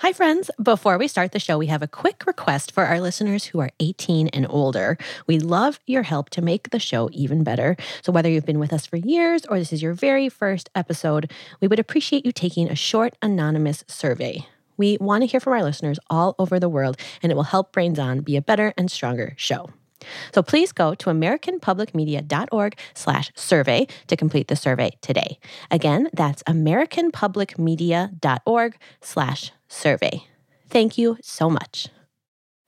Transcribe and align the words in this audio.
Hi, 0.00 0.14
friends. 0.14 0.50
Before 0.62 0.96
we 0.96 1.08
start 1.08 1.32
the 1.32 1.38
show, 1.38 1.58
we 1.58 1.66
have 1.66 1.82
a 1.82 1.86
quick 1.86 2.24
request 2.26 2.72
for 2.72 2.86
our 2.86 3.02
listeners 3.02 3.44
who 3.44 3.60
are 3.60 3.68
18 3.80 4.28
and 4.28 4.46
older. 4.48 4.96
We 5.26 5.38
love 5.38 5.78
your 5.86 6.04
help 6.04 6.30
to 6.30 6.40
make 6.40 6.70
the 6.70 6.78
show 6.78 7.10
even 7.12 7.44
better. 7.44 7.76
So, 8.00 8.10
whether 8.10 8.30
you've 8.30 8.46
been 8.46 8.58
with 8.58 8.72
us 8.72 8.86
for 8.86 8.96
years 8.96 9.44
or 9.44 9.58
this 9.58 9.74
is 9.74 9.82
your 9.82 9.92
very 9.92 10.30
first 10.30 10.70
episode, 10.74 11.30
we 11.60 11.68
would 11.68 11.78
appreciate 11.78 12.24
you 12.24 12.32
taking 12.32 12.70
a 12.70 12.74
short, 12.74 13.14
anonymous 13.20 13.84
survey. 13.88 14.46
We 14.78 14.96
want 15.02 15.20
to 15.20 15.26
hear 15.26 15.38
from 15.38 15.52
our 15.52 15.62
listeners 15.62 15.98
all 16.08 16.34
over 16.38 16.58
the 16.58 16.70
world, 16.70 16.96
and 17.22 17.30
it 17.30 17.34
will 17.34 17.42
help 17.42 17.70
Brains 17.70 17.98
On 17.98 18.20
be 18.20 18.36
a 18.36 18.42
better 18.42 18.72
and 18.78 18.90
stronger 18.90 19.34
show. 19.36 19.68
So 20.32 20.42
please 20.42 20.72
go 20.72 20.94
to 20.94 21.10
americanpublicmedia.org 21.10 22.78
slash 22.94 23.32
survey 23.34 23.86
to 24.06 24.16
complete 24.16 24.48
the 24.48 24.56
survey 24.56 24.96
today. 25.02 25.38
Again, 25.70 26.08
that's 26.14 26.42
americanpublicmedia.org 26.44 28.78
slash 29.02 29.52
survey. 29.70 30.24
Thank 30.68 30.98
you 30.98 31.16
so 31.22 31.48
much. 31.48 31.88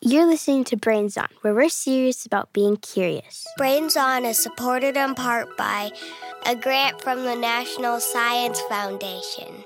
You're 0.00 0.26
listening 0.26 0.64
to 0.64 0.76
Brains 0.76 1.16
On, 1.16 1.28
where 1.42 1.54
we're 1.54 1.68
serious 1.68 2.26
about 2.26 2.52
being 2.52 2.76
curious. 2.76 3.46
Brains 3.56 3.96
On 3.96 4.24
is 4.24 4.42
supported 4.42 4.96
in 4.96 5.14
part 5.14 5.56
by 5.56 5.92
a 6.44 6.56
grant 6.56 7.00
from 7.00 7.24
the 7.24 7.36
National 7.36 8.00
Science 8.00 8.60
Foundation. 8.62 9.64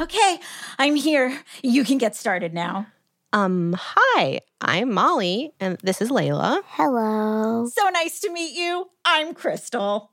Okay, 0.00 0.38
I'm 0.78 0.94
here. 0.94 1.40
You 1.62 1.84
can 1.84 1.98
get 1.98 2.16
started 2.16 2.54
now. 2.54 2.86
Um, 3.32 3.76
hi, 3.78 4.40
I'm 4.62 4.92
Molly, 4.92 5.52
and 5.60 5.76
this 5.82 6.00
is 6.00 6.10
Layla. 6.10 6.62
Hello. 6.66 7.66
So 7.66 7.88
nice 7.90 8.20
to 8.20 8.30
meet 8.30 8.56
you. 8.56 8.88
I'm 9.04 9.34
Crystal. 9.34 10.12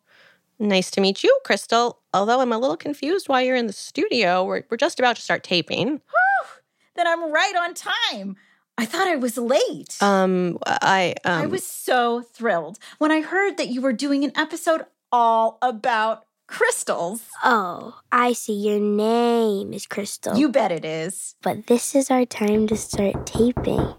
Nice 0.60 0.92
to 0.92 1.02
meet 1.02 1.24
you, 1.24 1.40
Crystal. 1.44 2.00
Although 2.14 2.40
I'm 2.40 2.54
a 2.54 2.58
little 2.58 2.78
confused 2.78 3.28
why 3.28 3.42
you're 3.42 3.56
in 3.56 3.68
the 3.68 3.74
studio. 3.74 4.44
We're, 4.44 4.64
we're 4.70 4.78
just 4.78 5.00
about 5.00 5.16
to 5.16 5.22
start 5.22 5.44
taping. 5.44 5.88
Whew, 5.88 6.48
then 6.96 7.08
I'm 7.08 7.32
right 7.32 7.56
on 7.56 7.74
time. 7.74 8.38
I 8.78 8.86
thought 8.86 9.08
I 9.08 9.16
was 9.16 9.38
late. 9.38 9.98
Um, 10.02 10.58
I 10.66 11.16
um, 11.26 11.44
I 11.44 11.46
was 11.46 11.66
so 11.66 12.22
thrilled 12.22 12.80
when 12.98 13.12
I 13.12 13.22
heard 13.22 13.58
that 13.58 13.68
you 13.68 13.82
were 13.82 13.94
doing 13.94 14.24
an 14.24 14.32
episode 14.36 14.86
all 15.12 15.60
about 15.62 16.26
crystals. 16.48 17.22
Oh, 17.44 18.00
I 18.12 18.34
see. 18.34 18.54
Your 18.54 18.80
name 18.80 19.74
is 19.74 19.86
Crystal. 19.86 20.36
You 20.36 20.50
bet 20.50 20.72
it 20.72 20.86
is. 20.86 21.36
But 21.42 21.68
this 21.68 21.94
is 21.94 22.10
our 22.10 22.26
time 22.26 22.68
to 22.68 22.76
start 22.76 23.26
taping. 23.26 23.94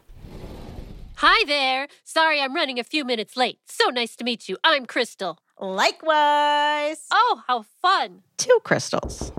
Hi 1.19 1.45
there. 1.47 1.87
Sorry 2.03 2.41
I'm 2.41 2.55
running 2.55 2.81
a 2.81 2.85
few 2.85 3.05
minutes 3.05 3.37
late. 3.37 3.61
So 3.67 3.91
nice 3.91 4.17
to 4.17 4.25
meet 4.25 4.49
you. 4.49 4.57
I'm 4.65 4.87
Crystal. 4.87 5.39
Likewise. 5.61 7.07
Oh, 7.11 7.43
how 7.47 7.65
fun. 7.81 8.23
two 8.37 8.59
crystals. 8.65 9.33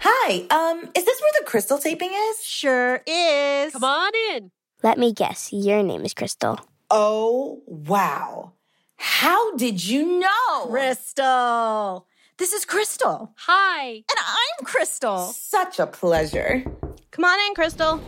Hi, 0.00 0.46
um, 0.50 0.90
is 0.94 1.04
this 1.04 1.20
where 1.20 1.32
the 1.40 1.46
crystal 1.46 1.78
taping 1.78 2.10
is? 2.12 2.44
Sure 2.44 3.02
is. 3.06 3.72
Come 3.72 3.84
on 3.84 4.12
in. 4.32 4.50
Let 4.82 4.98
me 4.98 5.12
guess. 5.12 5.52
Your 5.52 5.82
name 5.82 6.04
is 6.04 6.12
Crystal. 6.12 6.60
Oh, 6.90 7.62
wow. 7.66 8.52
How 8.98 9.56
did 9.56 9.84
you 9.84 10.20
know? 10.20 10.66
Crystal. 10.68 12.06
This 12.36 12.52
is 12.52 12.64
Crystal. 12.66 13.32
Hi. 13.38 13.86
And 13.94 14.04
I'm 14.18 14.66
Crystal. 14.66 15.18
Such 15.32 15.78
a 15.78 15.86
pleasure. 15.86 16.62
Come 17.10 17.24
on 17.24 17.38
in, 17.48 17.54
Crystal. 17.54 18.00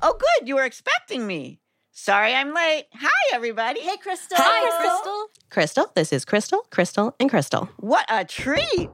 Oh, 0.00 0.16
good. 0.18 0.48
You 0.48 0.54
were 0.54 0.64
expecting 0.64 1.26
me. 1.26 1.58
Sorry 1.96 2.34
I'm 2.34 2.52
late. 2.52 2.86
Hi, 2.94 3.08
everybody. 3.32 3.78
Hey, 3.78 3.96
Crystal. 3.96 4.36
Hi, 4.36 4.80
Crystal. 4.80 5.26
Crystal, 5.48 5.92
this 5.94 6.12
is 6.12 6.24
Crystal, 6.24 6.66
Crystal, 6.72 7.14
and 7.20 7.30
Crystal. 7.30 7.68
What 7.76 8.04
a 8.08 8.24
treat. 8.24 8.90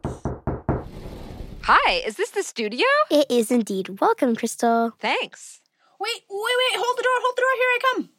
Hi, 1.63 1.93
is 2.07 2.17
this 2.17 2.29
the 2.29 2.43
studio? 2.43 2.85
It 3.11 3.27
is 3.31 3.51
indeed. 3.51 4.01
Welcome, 4.03 4.37
Crystal. 4.37 4.93
Thanks. 5.01 5.63
Wait, 5.99 6.11
wait, 6.29 6.57
wait. 6.59 6.79
Hold 6.79 6.99
the 6.99 7.03
door. 7.03 7.13
Hold 7.23 7.37
the 7.37 7.41
door. 7.41 7.55
Here 7.57 7.69
I 7.73 7.79
come. 7.95 8.11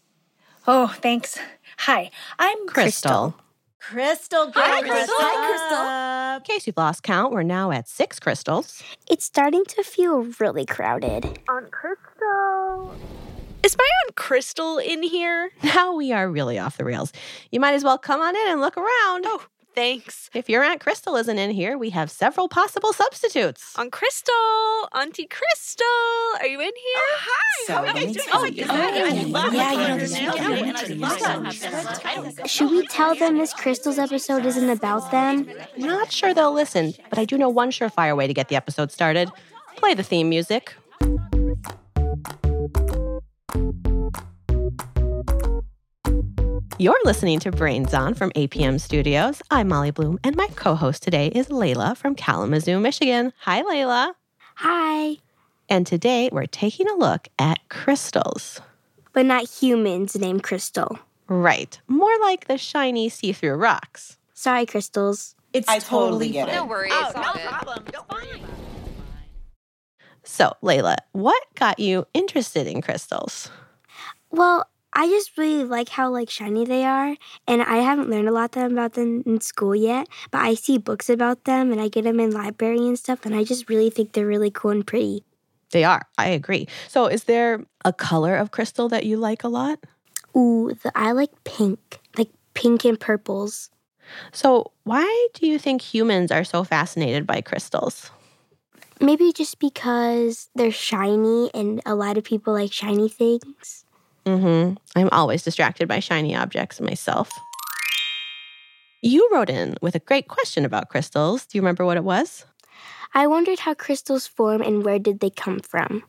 Oh, 0.67 0.95
thanks. 0.99 1.37
Hi, 1.77 2.09
I'm 2.39 2.65
Crystal. 2.65 3.35
Crystal. 3.79 4.45
girl. 4.47 4.63
Hi, 4.65 4.81
Crystal. 4.81 5.15
Hi, 5.15 5.47
Crystal. 5.47 6.37
In 6.37 6.57
case 6.57 6.65
you've 6.65 6.77
lost 6.77 7.03
count, 7.03 7.31
we're 7.31 7.43
now 7.43 7.69
at 7.69 7.87
six 7.87 8.19
crystals. 8.19 8.81
It's 9.07 9.25
starting 9.25 9.63
to 9.65 9.83
feel 9.83 10.25
really 10.39 10.65
crowded. 10.65 11.39
Is 13.63 13.77
my 13.77 13.87
Aunt 14.05 14.15
Crystal 14.15 14.77
in 14.79 15.03
here? 15.03 15.51
Now 15.63 15.93
we 15.95 16.11
are 16.11 16.29
really 16.29 16.57
off 16.59 16.77
the 16.77 16.85
rails. 16.85 17.13
You 17.51 17.59
might 17.59 17.73
as 17.73 17.83
well 17.83 17.97
come 17.97 18.19
on 18.21 18.35
in 18.35 18.47
and 18.47 18.59
look 18.61 18.75
around. 18.77 19.25
Oh, 19.25 19.45
thanks. 19.75 20.29
If 20.33 20.49
your 20.49 20.63
Aunt 20.63 20.79
Crystal 20.81 21.15
isn't 21.15 21.37
in 21.37 21.51
here, 21.51 21.77
we 21.77 21.91
have 21.91 22.09
several 22.11 22.49
possible 22.49 22.91
substitutes. 22.93 23.73
Aunt 23.77 23.91
Crystal, 23.91 24.33
Auntie 24.93 25.27
Crystal, 25.27 25.85
are 26.39 26.47
you 26.47 26.59
in 26.59 26.65
here? 26.65 26.73
Oh, 26.97 27.17
hi. 27.19 27.65
So 27.67 27.73
How 27.73 27.81
are 27.81 27.87
you 27.87 27.93
guys 27.93 28.15
doing? 28.15 28.27
tell 28.27 28.41
Oh, 28.41 28.45
yeah, 29.51 29.51
Yeah, 29.51 29.71
you 29.71 29.87
know, 29.87 29.97
this 32.39 32.51
Should 32.51 32.71
we 32.71 32.85
tell 32.87 33.15
them 33.15 33.37
this 33.37 33.53
Crystal's 33.53 33.99
episode 33.99 34.45
isn't 34.45 34.69
about 34.69 35.11
them? 35.11 35.49
Not 35.77 36.11
sure 36.11 36.33
they'll 36.33 36.53
listen, 36.53 36.93
but 37.09 37.19
I 37.19 37.25
do 37.25 37.37
know 37.37 37.49
one 37.49 37.71
surefire 37.71 38.15
way 38.17 38.27
to 38.27 38.33
get 38.33 38.49
the 38.49 38.55
episode 38.55 38.91
started. 38.91 39.29
Play 39.77 39.93
the 39.93 40.03
theme 40.03 40.29
music. 40.29 40.73
You're 46.77 46.99
listening 47.03 47.39
to 47.41 47.51
Brains 47.51 47.93
On 47.93 48.13
from 48.13 48.31
APM 48.31 48.79
Studios. 48.79 49.41
I'm 49.51 49.67
Molly 49.67 49.91
Bloom, 49.91 50.19
and 50.23 50.35
my 50.35 50.47
co 50.55 50.75
host 50.75 51.03
today 51.03 51.27
is 51.27 51.49
Layla 51.49 51.95
from 51.95 52.15
Kalamazoo, 52.15 52.79
Michigan. 52.79 53.33
Hi, 53.41 53.61
Layla. 53.61 54.13
Hi. 54.55 55.17
And 55.69 55.85
today 55.85 56.29
we're 56.31 56.47
taking 56.47 56.87
a 56.89 56.95
look 56.95 57.27
at 57.37 57.59
crystals. 57.69 58.61
But 59.13 59.25
not 59.25 59.47
humans 59.47 60.15
named 60.15 60.43
Crystal. 60.43 60.97
Right, 61.27 61.79
more 61.87 62.17
like 62.21 62.47
the 62.47 62.57
shiny 62.57 63.09
see 63.09 63.31
through 63.31 63.55
rocks. 63.55 64.17
Sorry, 64.33 64.65
Crystals. 64.65 65.35
It's 65.53 65.67
I 65.67 65.79
totally 65.79 66.29
get 66.29 66.49
it. 66.49 66.53
No 66.53 66.65
worries. 66.65 66.93
Oh, 66.95 67.11
no 67.15 67.33
problem. 67.47 67.83
Don't 67.91 68.09
worry. 68.09 68.41
So, 70.23 70.53
Layla, 70.61 70.97
what 71.13 71.41
got 71.55 71.79
you 71.79 72.05
interested 72.13 72.67
in 72.67 72.81
crystals? 72.81 73.49
Well, 74.29 74.67
I 74.93 75.07
just 75.07 75.37
really 75.37 75.63
like 75.63 75.89
how 75.89 76.09
like 76.09 76.29
shiny 76.29 76.65
they 76.65 76.83
are, 76.83 77.15
and 77.47 77.61
I 77.61 77.77
haven't 77.77 78.09
learned 78.09 78.27
a 78.27 78.31
lot 78.31 78.51
them 78.51 78.73
about 78.73 78.93
them 78.93 79.23
in 79.25 79.41
school 79.41 79.75
yet. 79.75 80.07
But 80.31 80.41
I 80.41 80.53
see 80.53 80.77
books 80.77 81.09
about 81.09 81.45
them, 81.45 81.71
and 81.71 81.79
I 81.79 81.87
get 81.87 82.03
them 82.03 82.19
in 82.19 82.31
library 82.31 82.79
and 82.79 82.99
stuff, 82.99 83.25
and 83.25 83.33
I 83.33 83.43
just 83.43 83.69
really 83.69 83.89
think 83.89 84.13
they're 84.13 84.27
really 84.27 84.51
cool 84.51 84.71
and 84.71 84.85
pretty. 84.85 85.23
They 85.71 85.85
are, 85.85 86.05
I 86.17 86.27
agree. 86.27 86.67
So, 86.87 87.05
is 87.07 87.23
there 87.23 87.63
a 87.85 87.93
color 87.93 88.35
of 88.35 88.51
crystal 88.51 88.89
that 88.89 89.05
you 89.05 89.17
like 89.17 89.43
a 89.43 89.47
lot? 89.47 89.79
Ooh, 90.35 90.77
the, 90.83 90.91
I 90.95 91.13
like 91.13 91.31
pink, 91.45 91.99
like 92.17 92.29
pink 92.53 92.83
and 92.85 92.99
purples. 92.99 93.69
So, 94.33 94.71
why 94.83 95.27
do 95.33 95.47
you 95.47 95.57
think 95.57 95.81
humans 95.81 96.31
are 96.31 96.43
so 96.43 96.65
fascinated 96.65 97.25
by 97.25 97.39
crystals? 97.39 98.11
Maybe 99.01 99.33
just 99.33 99.57
because 99.59 100.49
they're 100.53 100.71
shiny, 100.71 101.49
and 101.55 101.81
a 101.87 101.95
lot 101.95 102.17
of 102.17 102.23
people 102.23 102.53
like 102.53 102.71
shiny 102.71 103.09
things. 103.09 103.83
Mm-hmm. 104.27 104.75
I'm 104.95 105.09
always 105.11 105.41
distracted 105.41 105.87
by 105.87 105.99
shiny 105.99 106.35
objects 106.35 106.79
myself. 106.79 107.31
You 109.01 109.27
wrote 109.33 109.49
in 109.49 109.75
with 109.81 109.95
a 109.95 109.99
great 109.99 110.27
question 110.27 110.63
about 110.63 110.89
crystals. 110.89 111.47
Do 111.47 111.57
you 111.57 111.63
remember 111.63 111.83
what 111.83 111.97
it 111.97 112.03
was? 112.03 112.45
I 113.15 113.25
wondered 113.25 113.59
how 113.59 113.73
crystals 113.73 114.27
form 114.27 114.61
and 114.61 114.85
where 114.85 114.99
did 114.99 115.19
they 115.19 115.31
come 115.31 115.59
from. 115.59 116.03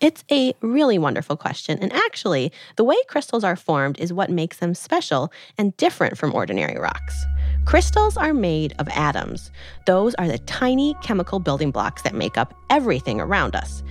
It's 0.00 0.24
a 0.30 0.54
really 0.60 0.98
wonderful 0.98 1.36
question. 1.36 1.78
And 1.80 1.92
actually, 1.92 2.52
the 2.76 2.84
way 2.84 2.96
crystals 3.08 3.44
are 3.44 3.56
formed 3.56 3.98
is 4.00 4.12
what 4.12 4.30
makes 4.30 4.58
them 4.58 4.74
special 4.74 5.32
and 5.56 5.76
different 5.76 6.18
from 6.18 6.34
ordinary 6.34 6.78
rocks. 6.78 7.24
Crystals 7.64 8.16
are 8.16 8.34
made 8.34 8.74
of 8.78 8.88
atoms. 8.88 9.50
Those 9.86 10.14
are 10.16 10.28
the 10.28 10.38
tiny 10.38 10.94
chemical 11.02 11.38
building 11.38 11.70
blocks 11.70 12.02
that 12.02 12.14
make 12.14 12.36
up 12.36 12.54
everything 12.70 13.20
around 13.20 13.54
us. 13.54 13.82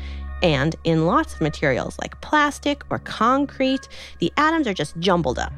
And 0.43 0.75
in 0.83 1.07
lots 1.07 1.33
of 1.33 1.41
materials 1.41 1.97
like 1.99 2.19
plastic 2.21 2.83
or 2.89 2.99
concrete, 2.99 3.87
the 4.19 4.31
atoms 4.37 4.67
are 4.67 4.73
just 4.73 4.99
jumbled 4.99 5.39
up. 5.39 5.53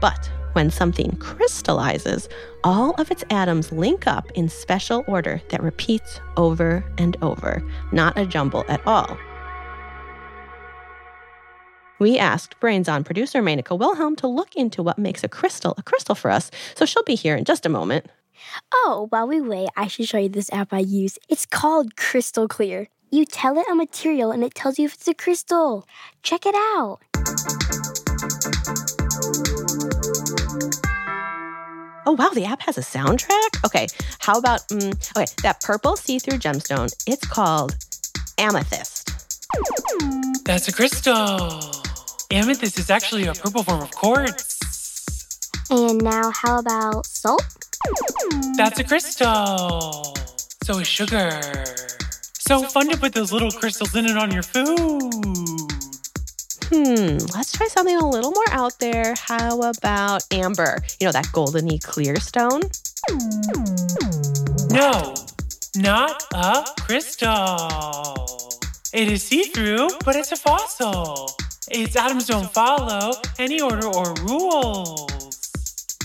But 0.00 0.30
when 0.54 0.70
something 0.70 1.14
crystallizes, 1.18 2.28
all 2.64 2.92
of 2.92 3.10
its 3.10 3.22
atoms 3.30 3.70
link 3.70 4.06
up 4.06 4.30
in 4.32 4.48
special 4.48 5.04
order 5.06 5.40
that 5.50 5.62
repeats 5.62 6.20
over 6.36 6.84
and 6.98 7.16
over, 7.22 7.62
not 7.92 8.18
a 8.18 8.26
jumble 8.26 8.64
at 8.68 8.84
all. 8.86 9.16
We 12.00 12.18
asked 12.18 12.58
Brains 12.60 12.88
On 12.88 13.04
producer 13.04 13.42
Menaka 13.42 13.78
Wilhelm 13.78 14.16
to 14.16 14.26
look 14.26 14.56
into 14.56 14.82
what 14.82 14.98
makes 14.98 15.22
a 15.22 15.28
crystal 15.28 15.74
a 15.76 15.82
crystal 15.82 16.14
for 16.14 16.30
us, 16.30 16.50
so 16.74 16.86
she'll 16.86 17.02
be 17.02 17.14
here 17.14 17.36
in 17.36 17.44
just 17.44 17.66
a 17.66 17.68
moment. 17.68 18.06
Oh, 18.72 19.06
while 19.10 19.28
we 19.28 19.38
wait, 19.42 19.68
I 19.76 19.86
should 19.86 20.08
show 20.08 20.16
you 20.16 20.30
this 20.30 20.50
app 20.50 20.72
I 20.72 20.78
use. 20.78 21.18
It's 21.28 21.44
called 21.44 21.96
Crystal 21.96 22.48
Clear. 22.48 22.88
You 23.10 23.26
tell 23.26 23.58
it 23.58 23.66
a 23.70 23.74
material 23.74 24.30
and 24.30 24.42
it 24.42 24.54
tells 24.54 24.78
you 24.78 24.86
if 24.86 24.94
it's 24.94 25.08
a 25.08 25.14
crystal. 25.14 25.86
Check 26.22 26.46
it 26.46 26.54
out. 26.54 27.00
Oh, 32.06 32.16
wow, 32.18 32.30
the 32.30 32.46
app 32.46 32.62
has 32.62 32.78
a 32.78 32.80
soundtrack? 32.80 33.62
Okay, 33.66 33.88
how 34.20 34.38
about, 34.38 34.66
mm, 34.68 34.94
okay, 35.14 35.30
that 35.42 35.60
purple 35.60 35.98
see 35.98 36.18
through 36.18 36.38
gemstone, 36.38 36.90
it's 37.06 37.26
called 37.26 37.76
amethyst. 38.38 39.10
That's 40.46 40.66
a 40.66 40.72
crystal. 40.72 41.89
Amethyst 42.32 42.78
is 42.78 42.90
actually 42.90 43.26
a 43.26 43.34
purple 43.34 43.64
form 43.64 43.82
of 43.82 43.90
quartz. 43.90 44.58
And 45.68 46.00
now, 46.00 46.30
how 46.30 46.60
about 46.60 47.04
salt? 47.04 47.42
That's 48.56 48.78
a 48.78 48.84
crystal. 48.84 50.14
So 50.62 50.78
is 50.78 50.86
sugar. 50.86 51.40
So 52.38 52.62
fun 52.62 52.88
to 52.90 52.96
put 52.96 53.14
those 53.14 53.32
little 53.32 53.50
crystals 53.50 53.96
in 53.96 54.06
it 54.06 54.16
on 54.16 54.30
your 54.30 54.44
food. 54.44 55.12
Hmm, 56.66 57.18
let's 57.34 57.50
try 57.50 57.66
something 57.66 57.96
a 57.96 58.08
little 58.08 58.30
more 58.30 58.50
out 58.50 58.78
there. 58.78 59.14
How 59.18 59.62
about 59.62 60.22
amber? 60.32 60.78
You 61.00 61.06
know, 61.06 61.12
that 61.12 61.26
goldeny 61.26 61.82
clear 61.82 62.16
stone? 62.20 62.62
No, 64.70 65.14
not 65.74 66.22
a 66.32 66.64
crystal. 66.80 68.52
It 68.92 69.08
is 69.08 69.24
see 69.24 69.42
through, 69.44 69.88
but 70.04 70.14
it's 70.14 70.30
a 70.30 70.36
fossil. 70.36 71.36
Its 71.70 71.94
atoms 71.94 72.26
don't 72.26 72.52
follow 72.52 73.12
any 73.38 73.60
order 73.60 73.86
or 73.86 74.12
rules. 74.26 75.06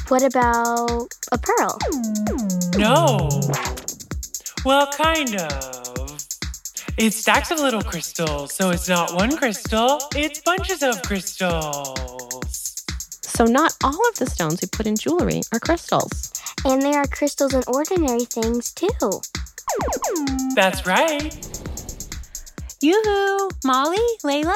What 0.10 0.22
about 0.22 1.12
a 1.32 1.40
pearl? 1.40 1.80
No. 2.78 3.30
Well, 4.64 4.92
kind 4.92 5.36
of. 5.36 6.28
It's 6.98 7.18
stacks 7.18 7.50
of 7.50 7.60
little 7.60 7.82
crystals, 7.82 8.54
so 8.54 8.70
it's 8.70 8.88
not 8.88 9.16
one 9.16 9.36
crystal, 9.38 10.00
it's 10.16 10.40
bunches 10.42 10.84
of 10.84 11.02
crystals. 11.02 12.86
So, 13.24 13.46
not 13.46 13.76
all 13.84 14.00
of 14.10 14.16
the 14.18 14.28
stones 14.28 14.62
we 14.62 14.68
put 14.72 14.86
in 14.86 14.96
jewelry 14.96 15.42
are 15.52 15.60
crystals. 15.60 16.32
And 16.64 16.82
there 16.82 17.00
are 17.00 17.08
crystals 17.08 17.56
in 17.56 17.64
ordinary 17.68 18.26
things 18.26 18.72
too. 18.72 18.88
That's 20.56 20.86
right. 20.86 21.36
Yoo-hoo! 22.82 23.50
Molly, 23.66 23.98
Layla, 24.24 24.56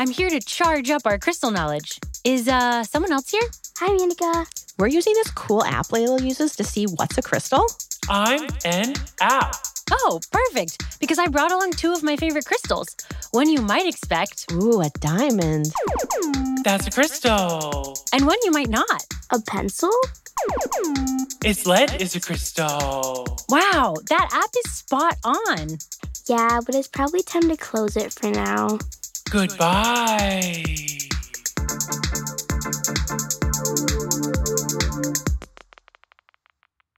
I'm 0.00 0.10
here 0.10 0.30
to 0.30 0.38
charge 0.38 0.90
up 0.90 1.02
our 1.06 1.18
crystal 1.18 1.50
knowledge. 1.50 1.98
Is 2.24 2.46
uh 2.46 2.84
someone 2.84 3.10
else 3.12 3.30
here? 3.30 3.42
Hi, 3.78 3.88
Menaka. 3.96 4.46
We're 4.78 4.86
using 4.86 5.12
this 5.14 5.30
cool 5.32 5.64
app 5.64 5.86
Layla 5.88 6.24
uses 6.24 6.54
to 6.56 6.62
see 6.62 6.84
what's 6.84 7.18
a 7.18 7.22
crystal. 7.22 7.66
I'm 8.08 8.46
an 8.64 8.94
app. 9.20 9.56
Oh, 9.90 10.20
perfect. 10.30 11.00
Because 11.00 11.18
I 11.18 11.26
brought 11.26 11.50
along 11.50 11.72
two 11.72 11.92
of 11.92 12.04
my 12.04 12.14
favorite 12.16 12.44
crystals. 12.44 12.86
One 13.32 13.48
you 13.48 13.60
might 13.60 13.86
expect. 13.88 14.52
Ooh, 14.52 14.80
a 14.82 14.90
diamond. 15.00 15.72
That's 16.62 16.86
a 16.86 16.90
crystal. 16.92 17.98
And 18.12 18.24
one 18.24 18.38
you 18.44 18.52
might 18.52 18.68
not. 18.68 19.04
A 19.30 19.40
pencil? 19.40 19.90
Its 21.44 21.66
lead 21.66 22.00
is 22.00 22.14
a 22.14 22.20
crystal. 22.20 23.26
Wow, 23.48 23.96
that 24.08 24.28
app 24.32 24.50
is 24.64 24.70
spot 24.70 25.16
on. 25.24 25.78
Yeah, 26.28 26.60
but 26.64 26.76
it's 26.76 26.88
probably 26.88 27.22
time 27.22 27.48
to 27.48 27.56
close 27.56 27.96
it 27.96 28.12
for 28.12 28.30
now. 28.30 28.78
Goodbye. 29.30 30.64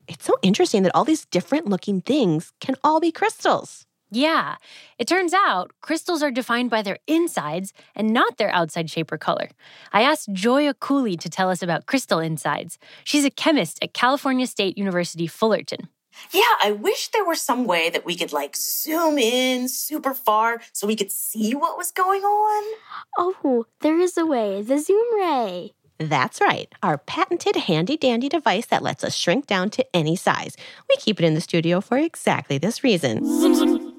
It's 0.06 0.24
so 0.24 0.36
interesting 0.42 0.84
that 0.84 0.92
all 0.94 1.04
these 1.04 1.26
different 1.26 1.66
looking 1.66 2.00
things 2.00 2.52
can 2.60 2.76
all 2.84 3.00
be 3.00 3.10
crystals. 3.10 3.84
Yeah, 4.12 4.56
it 4.98 5.08
turns 5.08 5.32
out 5.32 5.72
crystals 5.80 6.22
are 6.22 6.30
defined 6.30 6.70
by 6.70 6.82
their 6.82 6.98
insides 7.08 7.72
and 7.96 8.12
not 8.12 8.38
their 8.38 8.50
outside 8.50 8.90
shape 8.90 9.10
or 9.10 9.18
color. 9.18 9.48
I 9.92 10.02
asked 10.02 10.32
Joya 10.32 10.74
Cooley 10.74 11.16
to 11.16 11.28
tell 11.28 11.50
us 11.50 11.62
about 11.62 11.86
crystal 11.86 12.20
insides. 12.20 12.78
She's 13.04 13.24
a 13.24 13.30
chemist 13.30 13.78
at 13.82 13.94
California 13.94 14.46
State 14.46 14.78
University, 14.78 15.26
Fullerton. 15.26 15.88
Yeah, 16.32 16.42
I 16.62 16.72
wish 16.72 17.08
there 17.08 17.24
were 17.24 17.34
some 17.34 17.64
way 17.64 17.90
that 17.90 18.04
we 18.04 18.16
could 18.16 18.32
like 18.32 18.56
zoom 18.56 19.18
in 19.18 19.68
super 19.68 20.14
far 20.14 20.60
so 20.72 20.86
we 20.86 20.96
could 20.96 21.12
see 21.12 21.54
what 21.54 21.78
was 21.78 21.92
going 21.92 22.22
on. 22.22 22.78
Oh, 23.18 23.66
there 23.80 23.98
is 23.98 24.16
a 24.16 24.26
way 24.26 24.62
the 24.62 24.78
zoom 24.78 25.14
ray. 25.14 25.72
That's 25.98 26.40
right, 26.40 26.72
our 26.82 26.96
patented 26.96 27.56
handy 27.56 27.96
dandy 27.96 28.28
device 28.30 28.66
that 28.66 28.82
lets 28.82 29.04
us 29.04 29.14
shrink 29.14 29.46
down 29.46 29.68
to 29.70 29.84
any 29.94 30.16
size. 30.16 30.56
We 30.88 30.96
keep 30.96 31.20
it 31.20 31.26
in 31.26 31.34
the 31.34 31.42
studio 31.42 31.82
for 31.82 31.98
exactly 31.98 32.56
this 32.56 32.82
reason. 32.82 33.20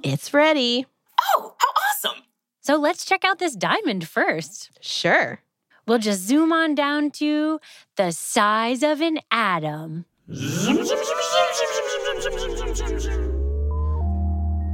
It's 0.03 0.33
ready. 0.33 0.87
Oh, 1.35 1.53
how 1.59 1.67
awesome! 1.69 2.23
So 2.61 2.75
let's 2.75 3.05
check 3.05 3.23
out 3.23 3.37
this 3.37 3.55
diamond 3.55 4.07
first. 4.07 4.71
Sure. 4.81 5.41
We'll 5.87 5.99
just 5.99 6.21
zoom 6.21 6.51
on 6.51 6.73
down 6.73 7.11
to 7.11 7.59
the 7.97 8.11
size 8.11 8.81
of 8.81 9.01
an 9.01 9.19
atom. 9.29 10.05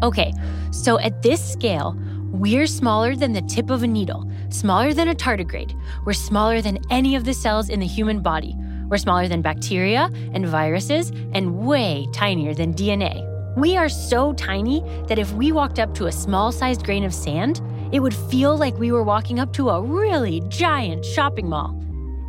Okay, 0.03 0.31
so 0.71 0.99
at 0.99 1.21
this 1.23 1.43
scale, 1.43 1.97
we're 2.31 2.67
smaller 2.67 3.15
than 3.15 3.33
the 3.33 3.41
tip 3.41 3.69
of 3.69 3.81
a 3.81 3.87
needle, 3.87 4.29
smaller 4.49 4.93
than 4.93 5.07
a 5.07 5.15
tardigrade. 5.15 5.73
We're 6.05 6.13
smaller 6.13 6.61
than 6.61 6.79
any 6.91 7.15
of 7.15 7.23
the 7.23 7.33
cells 7.33 7.69
in 7.69 7.79
the 7.79 7.87
human 7.87 8.21
body. 8.21 8.55
We're 8.89 8.97
smaller 8.97 9.27
than 9.27 9.41
bacteria 9.41 10.11
and 10.33 10.45
viruses, 10.45 11.11
and 11.33 11.65
way 11.65 12.07
tinier 12.13 12.53
than 12.53 12.73
DNA. 12.73 13.23
We 13.57 13.75
are 13.75 13.89
so 13.89 14.33
tiny 14.33 14.81
that 15.07 15.17
if 15.17 15.33
we 15.33 15.51
walked 15.51 15.79
up 15.79 15.95
to 15.95 16.05
a 16.05 16.11
small 16.11 16.51
sized 16.51 16.83
grain 16.85 17.03
of 17.03 17.13
sand, 17.13 17.61
it 17.91 18.01
would 18.01 18.13
feel 18.13 18.55
like 18.57 18.77
we 18.77 18.91
were 18.91 19.03
walking 19.03 19.39
up 19.39 19.53
to 19.53 19.69
a 19.69 19.81
really 19.81 20.41
giant 20.49 21.03
shopping 21.03 21.49
mall. 21.49 21.73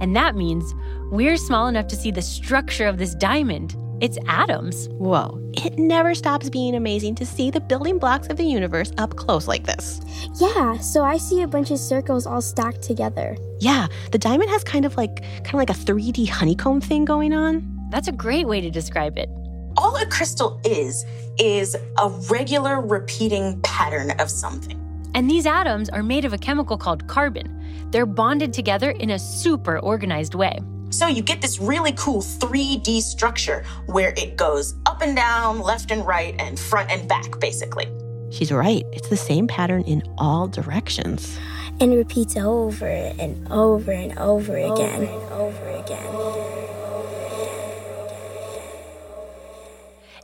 And 0.00 0.14
that 0.16 0.36
means 0.36 0.74
we're 1.10 1.38
small 1.38 1.68
enough 1.68 1.86
to 1.88 1.96
see 1.96 2.10
the 2.10 2.20
structure 2.20 2.86
of 2.86 2.98
this 2.98 3.14
diamond. 3.14 3.74
It's 4.00 4.18
atoms. 4.28 4.88
Whoa, 4.92 5.40
it 5.54 5.78
never 5.78 6.14
stops 6.14 6.50
being 6.50 6.74
amazing 6.74 7.14
to 7.16 7.26
see 7.26 7.50
the 7.50 7.60
building 7.60 7.98
blocks 7.98 8.28
of 8.28 8.36
the 8.36 8.44
universe 8.44 8.92
up 8.98 9.16
close 9.16 9.48
like 9.48 9.64
this. 9.64 10.00
Yeah, 10.38 10.78
so 10.78 11.02
I 11.02 11.16
see 11.16 11.42
a 11.42 11.48
bunch 11.48 11.70
of 11.70 11.78
circles 11.78 12.26
all 12.26 12.42
stacked 12.42 12.82
together. 12.82 13.36
Yeah, 13.58 13.88
the 14.12 14.18
diamond 14.18 14.50
has 14.50 14.62
kind 14.62 14.84
of 14.84 14.96
like 14.96 15.22
kind 15.42 15.48
of 15.48 15.54
like 15.54 15.70
a 15.70 15.72
3D 15.72 16.28
honeycomb 16.28 16.80
thing 16.80 17.04
going 17.04 17.32
on. 17.32 17.88
That's 17.90 18.08
a 18.08 18.12
great 18.12 18.46
way 18.46 18.60
to 18.60 18.70
describe 18.70 19.18
it. 19.18 19.30
All 19.78 19.96
a 19.96 20.06
crystal 20.06 20.60
is, 20.64 21.06
is 21.38 21.74
a 21.96 22.08
regular 22.30 22.80
repeating 22.80 23.60
pattern 23.62 24.12
of 24.20 24.30
something. 24.30 24.78
And 25.14 25.28
these 25.28 25.46
atoms 25.46 25.88
are 25.88 26.02
made 26.02 26.24
of 26.24 26.32
a 26.34 26.38
chemical 26.38 26.76
called 26.76 27.08
carbon. 27.08 27.54
They're 27.90 28.06
bonded 28.06 28.52
together 28.52 28.90
in 28.90 29.10
a 29.10 29.18
super 29.18 29.78
organized 29.78 30.34
way. 30.34 30.58
So 30.90 31.06
you 31.06 31.22
get 31.22 31.42
this 31.42 31.58
really 31.60 31.92
cool 31.92 32.22
3D 32.22 33.00
structure 33.02 33.64
where 33.86 34.14
it 34.16 34.36
goes 34.36 34.74
up 34.86 35.02
and 35.02 35.14
down, 35.14 35.60
left 35.60 35.90
and 35.90 36.06
right, 36.06 36.34
and 36.38 36.58
front 36.58 36.90
and 36.90 37.08
back, 37.08 37.38
basically. 37.40 37.86
She's 38.30 38.50
right. 38.50 38.84
It's 38.92 39.08
the 39.08 39.16
same 39.16 39.46
pattern 39.46 39.82
in 39.82 40.02
all 40.18 40.48
directions. 40.48 41.38
And 41.80 41.94
repeats 41.94 42.36
over 42.36 42.86
and 42.86 43.50
over 43.52 43.92
and 43.92 44.18
over 44.18 44.56
again. 44.56 45.04
Over 45.04 45.12
and 45.12 45.32
over 45.32 45.68
again. 45.68 46.38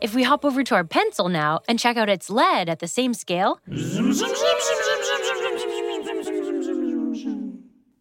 If 0.00 0.14
we 0.14 0.22
hop 0.22 0.44
over 0.44 0.62
to 0.64 0.74
our 0.74 0.84
pencil 0.84 1.30
now 1.30 1.60
and 1.66 1.78
check 1.78 1.96
out 1.96 2.10
its 2.10 2.28
lead 2.28 2.68
at 2.68 2.80
the 2.80 2.88
same 2.88 3.14
scale, 3.14 3.60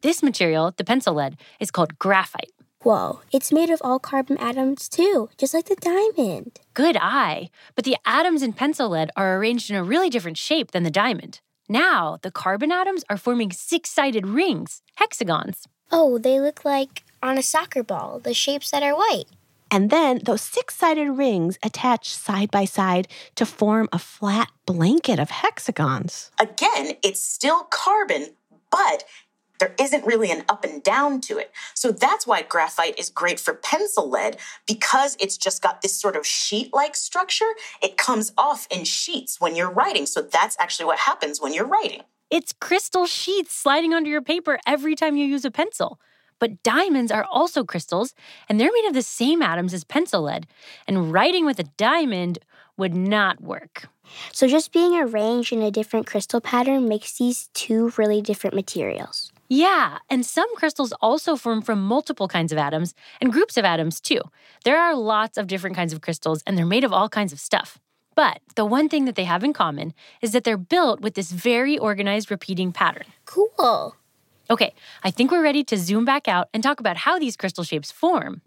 this 0.04 0.22
material, 0.22 0.74
the 0.76 0.84
pencil 0.84 1.16
lead, 1.16 1.38
is 1.60 1.72
called 1.72 1.98
graphite. 1.98 2.52
Whoa, 2.84 3.22
it's 3.32 3.54
made 3.54 3.70
of 3.70 3.82
all 3.82 3.98
carbon 3.98 4.38
atoms 4.38 4.90
too, 4.90 5.30
just 5.38 5.54
like 5.54 5.66
the 5.66 5.78
diamond. 5.78 6.60
Good 6.74 6.98
eye. 6.98 7.50
But 7.76 7.86
the 7.86 7.96
atoms 8.06 8.44
in 8.44 8.52
pencil 8.52 8.90
lead 8.90 9.10
are 9.16 9.38
arranged 9.38 9.70
in 9.70 9.78
a 9.78 9.84
really 9.84 10.10
different 10.10 10.38
shape 10.38 10.72
than 10.72 10.84
the 10.84 10.92
diamond. 10.92 11.40
Now, 11.70 12.20
the 12.22 12.32
carbon 12.32 12.74
atoms 12.74 13.06
are 13.10 13.16
forming 13.16 13.54
six 13.54 13.90
sided 13.90 14.28
rings, 14.28 14.82
hexagons. 14.96 15.66
Oh, 15.90 16.18
they 16.18 16.42
look 16.42 16.66
like 16.66 17.04
on 17.22 17.38
a 17.38 17.42
soccer 17.42 17.82
ball, 17.82 18.20
the 18.20 18.34
shapes 18.34 18.72
that 18.72 18.84
are 18.84 18.96
white. 18.96 19.28
And 19.72 19.90
then 19.90 20.20
those 20.26 20.42
six 20.42 20.76
sided 20.76 21.10
rings 21.12 21.58
attach 21.64 22.14
side 22.14 22.52
by 22.52 22.66
side 22.66 23.08
to 23.36 23.46
form 23.46 23.88
a 23.94 24.00
flat 24.00 24.50
blanket 24.66 25.20
of 25.20 25.30
hexagons. 25.30 26.32
Again, 26.38 26.98
it's 27.02 27.22
still 27.22 27.64
carbon, 27.64 28.36
but 28.70 29.06
there 29.64 29.74
isn't 29.80 30.06
really 30.06 30.30
an 30.30 30.44
up 30.50 30.66
and 30.66 30.84
down 30.84 31.22
to 31.22 31.38
it. 31.38 31.50
So 31.74 31.94
that's 31.94 32.28
why 32.28 32.42
graphite 32.42 33.00
is 33.00 33.10
great 33.10 33.40
for 33.40 33.54
pencil 33.54 34.10
lead 34.10 34.36
because 34.68 35.16
it's 35.22 35.38
just 35.38 35.62
got 35.62 35.82
this 35.82 35.98
sort 35.98 36.18
of 36.18 36.28
sheet 36.28 36.74
like 36.74 36.98
structure. 36.98 37.50
It 37.82 37.96
comes 37.96 38.34
off 38.38 38.68
in 38.70 38.84
sheets 38.84 39.40
when 39.40 39.56
you're 39.56 39.72
writing. 39.72 40.06
So 40.06 40.22
that's 40.22 40.58
actually 40.60 40.88
what 40.88 41.00
happens 41.00 41.40
when 41.40 41.54
you're 41.54 41.66
writing. 41.66 42.02
It's 42.30 42.52
crystal 42.52 43.06
sheets 43.06 43.56
sliding 43.56 43.94
onto 43.94 44.10
your 44.10 44.22
paper 44.22 44.60
every 44.68 44.96
time 44.96 45.16
you 45.16 45.26
use 45.26 45.46
a 45.46 45.52
pencil. 45.52 45.98
But 46.40 46.62
diamonds 46.62 47.10
are 47.10 47.26
also 47.32 47.64
crystals, 47.64 48.14
and 48.50 48.60
they're 48.60 48.72
made 48.74 48.88
of 48.88 48.94
the 48.94 49.02
same 49.02 49.42
atoms 49.42 49.74
as 49.74 49.86
pencil 49.86 50.24
lead. 50.24 50.46
And 50.90 51.14
writing 51.14 51.46
with 51.46 51.58
a 51.60 51.70
diamond 51.78 52.40
would 52.76 52.96
not 52.96 53.40
work. 53.40 53.88
So 54.34 54.48
just 54.48 54.74
being 54.74 54.94
arranged 54.96 55.54
in 55.54 55.62
a 55.62 55.72
different 55.72 56.06
crystal 56.06 56.42
pattern 56.42 56.90
makes 56.90 57.18
these 57.18 57.50
two 57.54 57.94
really 57.98 58.22
different 58.22 58.56
materials. 58.56 59.33
Yeah, 59.56 60.00
and 60.10 60.26
some 60.26 60.50
crystals 60.56 60.94
also 61.00 61.36
form 61.36 61.62
from 61.62 61.80
multiple 61.80 62.28
kinds 62.28 62.52
of 62.52 62.58
atoms 62.58 62.96
and 63.22 63.32
groups 63.32 63.56
of 63.56 63.64
atoms 63.64 64.02
too. 64.02 64.20
There 64.66 64.80
are 64.80 64.96
lots 64.96 65.38
of 65.38 65.46
different 65.46 65.76
kinds 65.76 65.94
of 65.94 66.02
crystals 66.02 66.42
and 66.48 66.58
they're 66.58 66.66
made 66.66 66.84
of 66.84 66.92
all 66.92 67.08
kinds 67.08 67.32
of 67.32 67.40
stuff. 67.40 67.78
But 68.16 68.42
the 68.56 68.66
one 68.66 68.90
thing 68.90 69.06
that 69.06 69.14
they 69.14 69.26
have 69.26 69.44
in 69.44 69.54
common 69.54 69.94
is 70.24 70.32
that 70.32 70.44
they're 70.44 70.58
built 70.58 71.02
with 71.02 71.14
this 71.14 71.32
very 71.32 71.78
organized 71.78 72.32
repeating 72.32 72.72
pattern. 72.72 73.04
Cool. 73.26 73.96
Okay, 74.50 74.74
I 75.04 75.12
think 75.12 75.30
we're 75.30 75.44
ready 75.44 75.64
to 75.66 75.78
zoom 75.78 76.04
back 76.04 76.28
out 76.28 76.50
and 76.52 76.64
talk 76.64 76.80
about 76.80 76.98
how 76.98 77.20
these 77.20 77.38
crystal 77.38 77.64
shapes 77.64 77.92
form. 77.92 78.42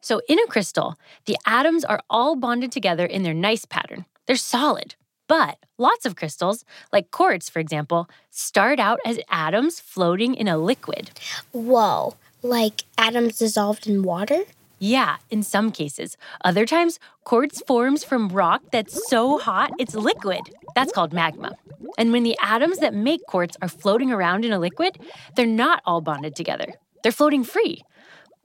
So, 0.00 0.22
in 0.30 0.38
a 0.38 0.46
crystal, 0.46 0.96
the 1.26 1.36
atoms 1.44 1.84
are 1.84 2.00
all 2.08 2.36
bonded 2.36 2.72
together 2.72 3.04
in 3.04 3.22
their 3.22 3.34
nice 3.34 3.66
pattern. 3.66 4.06
They're 4.26 4.36
solid. 4.36 4.94
But 5.28 5.58
lots 5.78 6.04
of 6.04 6.16
crystals, 6.16 6.64
like 6.92 7.10
quartz, 7.10 7.48
for 7.48 7.60
example, 7.60 8.08
start 8.30 8.78
out 8.78 8.98
as 9.04 9.18
atoms 9.30 9.80
floating 9.80 10.34
in 10.34 10.48
a 10.48 10.58
liquid. 10.58 11.10
Whoa, 11.52 12.14
like 12.42 12.84
atoms 12.98 13.38
dissolved 13.38 13.86
in 13.86 14.02
water? 14.02 14.42
Yeah, 14.78 15.18
in 15.30 15.44
some 15.44 15.70
cases. 15.70 16.16
Other 16.44 16.66
times, 16.66 16.98
quartz 17.22 17.62
forms 17.62 18.02
from 18.02 18.28
rock 18.28 18.62
that's 18.72 19.08
so 19.08 19.38
hot 19.38 19.70
it's 19.78 19.94
liquid. 19.94 20.40
That's 20.74 20.92
called 20.92 21.12
magma. 21.12 21.52
And 21.96 22.10
when 22.10 22.24
the 22.24 22.36
atoms 22.42 22.78
that 22.78 22.92
make 22.92 23.24
quartz 23.26 23.56
are 23.62 23.68
floating 23.68 24.10
around 24.10 24.44
in 24.44 24.52
a 24.52 24.58
liquid, 24.58 24.98
they're 25.36 25.46
not 25.46 25.82
all 25.86 26.00
bonded 26.00 26.34
together. 26.34 26.74
They're 27.02 27.12
floating 27.12 27.44
free. 27.44 27.84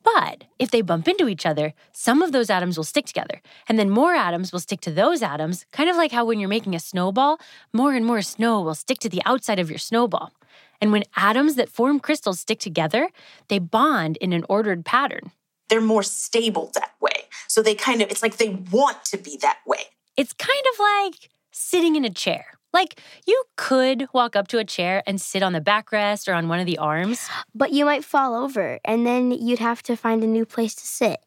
But 0.03 0.45
if 0.57 0.71
they 0.71 0.81
bump 0.81 1.07
into 1.07 1.27
each 1.27 1.45
other, 1.45 1.73
some 1.91 2.21
of 2.21 2.31
those 2.31 2.49
atoms 2.49 2.77
will 2.77 2.83
stick 2.83 3.05
together, 3.05 3.41
and 3.67 3.77
then 3.77 3.89
more 3.89 4.15
atoms 4.15 4.51
will 4.51 4.59
stick 4.59 4.79
to 4.81 4.91
those 4.91 5.21
atoms, 5.21 5.65
kind 5.71 5.89
of 5.89 5.97
like 5.97 6.11
how 6.11 6.25
when 6.25 6.39
you're 6.39 6.49
making 6.49 6.75
a 6.75 6.79
snowball, 6.79 7.39
more 7.73 7.93
and 7.93 8.05
more 8.05 8.21
snow 8.21 8.61
will 8.61 8.75
stick 8.75 8.99
to 8.99 9.09
the 9.09 9.21
outside 9.25 9.59
of 9.59 9.69
your 9.69 9.79
snowball. 9.79 10.31
And 10.79 10.91
when 10.91 11.03
atoms 11.15 11.55
that 11.55 11.69
form 11.69 11.99
crystals 11.99 12.39
stick 12.39 12.59
together, 12.59 13.09
they 13.47 13.59
bond 13.59 14.17
in 14.17 14.31
an 14.31 14.45
ordered 14.47 14.85
pattern. 14.85 15.31
They're 15.69 15.81
more 15.81 16.03
stable 16.03 16.71
that 16.75 16.93
way. 17.01 17.25
So 17.47 17.61
they 17.61 17.75
kind 17.75 18.01
of, 18.01 18.09
it's 18.09 18.23
like 18.23 18.37
they 18.37 18.49
want 18.71 19.03
to 19.05 19.17
be 19.17 19.37
that 19.41 19.59
way. 19.65 19.81
It's 20.15 20.33
kind 20.33 20.63
of 20.73 20.79
like 20.79 21.29
sitting 21.51 21.95
in 21.95 22.05
a 22.05 22.09
chair. 22.09 22.56
Like, 22.73 22.99
you 23.25 23.43
could 23.55 24.07
walk 24.13 24.35
up 24.35 24.47
to 24.49 24.59
a 24.59 24.65
chair 24.65 25.01
and 25.07 25.19
sit 25.19 25.41
on 25.41 25.53
the 25.53 25.61
backrest 25.61 26.27
or 26.27 26.33
on 26.33 26.47
one 26.47 26.59
of 26.59 26.65
the 26.65 26.77
arms. 26.77 27.27
But 27.55 27.71
you 27.71 27.85
might 27.85 28.03
fall 28.03 28.35
over, 28.35 28.79
and 28.83 29.05
then 29.05 29.31
you'd 29.31 29.59
have 29.59 29.81
to 29.83 29.95
find 29.95 30.23
a 30.23 30.27
new 30.27 30.45
place 30.45 30.75
to 30.75 30.85
sit. 30.85 31.19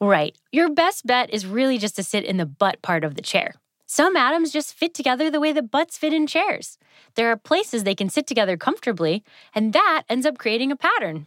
Right. 0.00 0.36
Your 0.52 0.68
best 0.68 1.06
bet 1.06 1.30
is 1.30 1.46
really 1.46 1.78
just 1.78 1.96
to 1.96 2.02
sit 2.02 2.24
in 2.24 2.36
the 2.36 2.46
butt 2.46 2.82
part 2.82 3.04
of 3.04 3.14
the 3.14 3.22
chair. 3.22 3.54
Some 3.86 4.16
atoms 4.16 4.52
just 4.52 4.74
fit 4.74 4.94
together 4.94 5.30
the 5.30 5.40
way 5.40 5.52
that 5.52 5.70
butts 5.70 5.96
fit 5.96 6.12
in 6.12 6.26
chairs. 6.26 6.76
There 7.14 7.30
are 7.30 7.36
places 7.36 7.84
they 7.84 7.94
can 7.94 8.08
sit 8.08 8.26
together 8.26 8.56
comfortably, 8.56 9.22
and 9.54 9.72
that 9.72 10.02
ends 10.08 10.26
up 10.26 10.38
creating 10.38 10.72
a 10.72 10.76
pattern. 10.76 11.26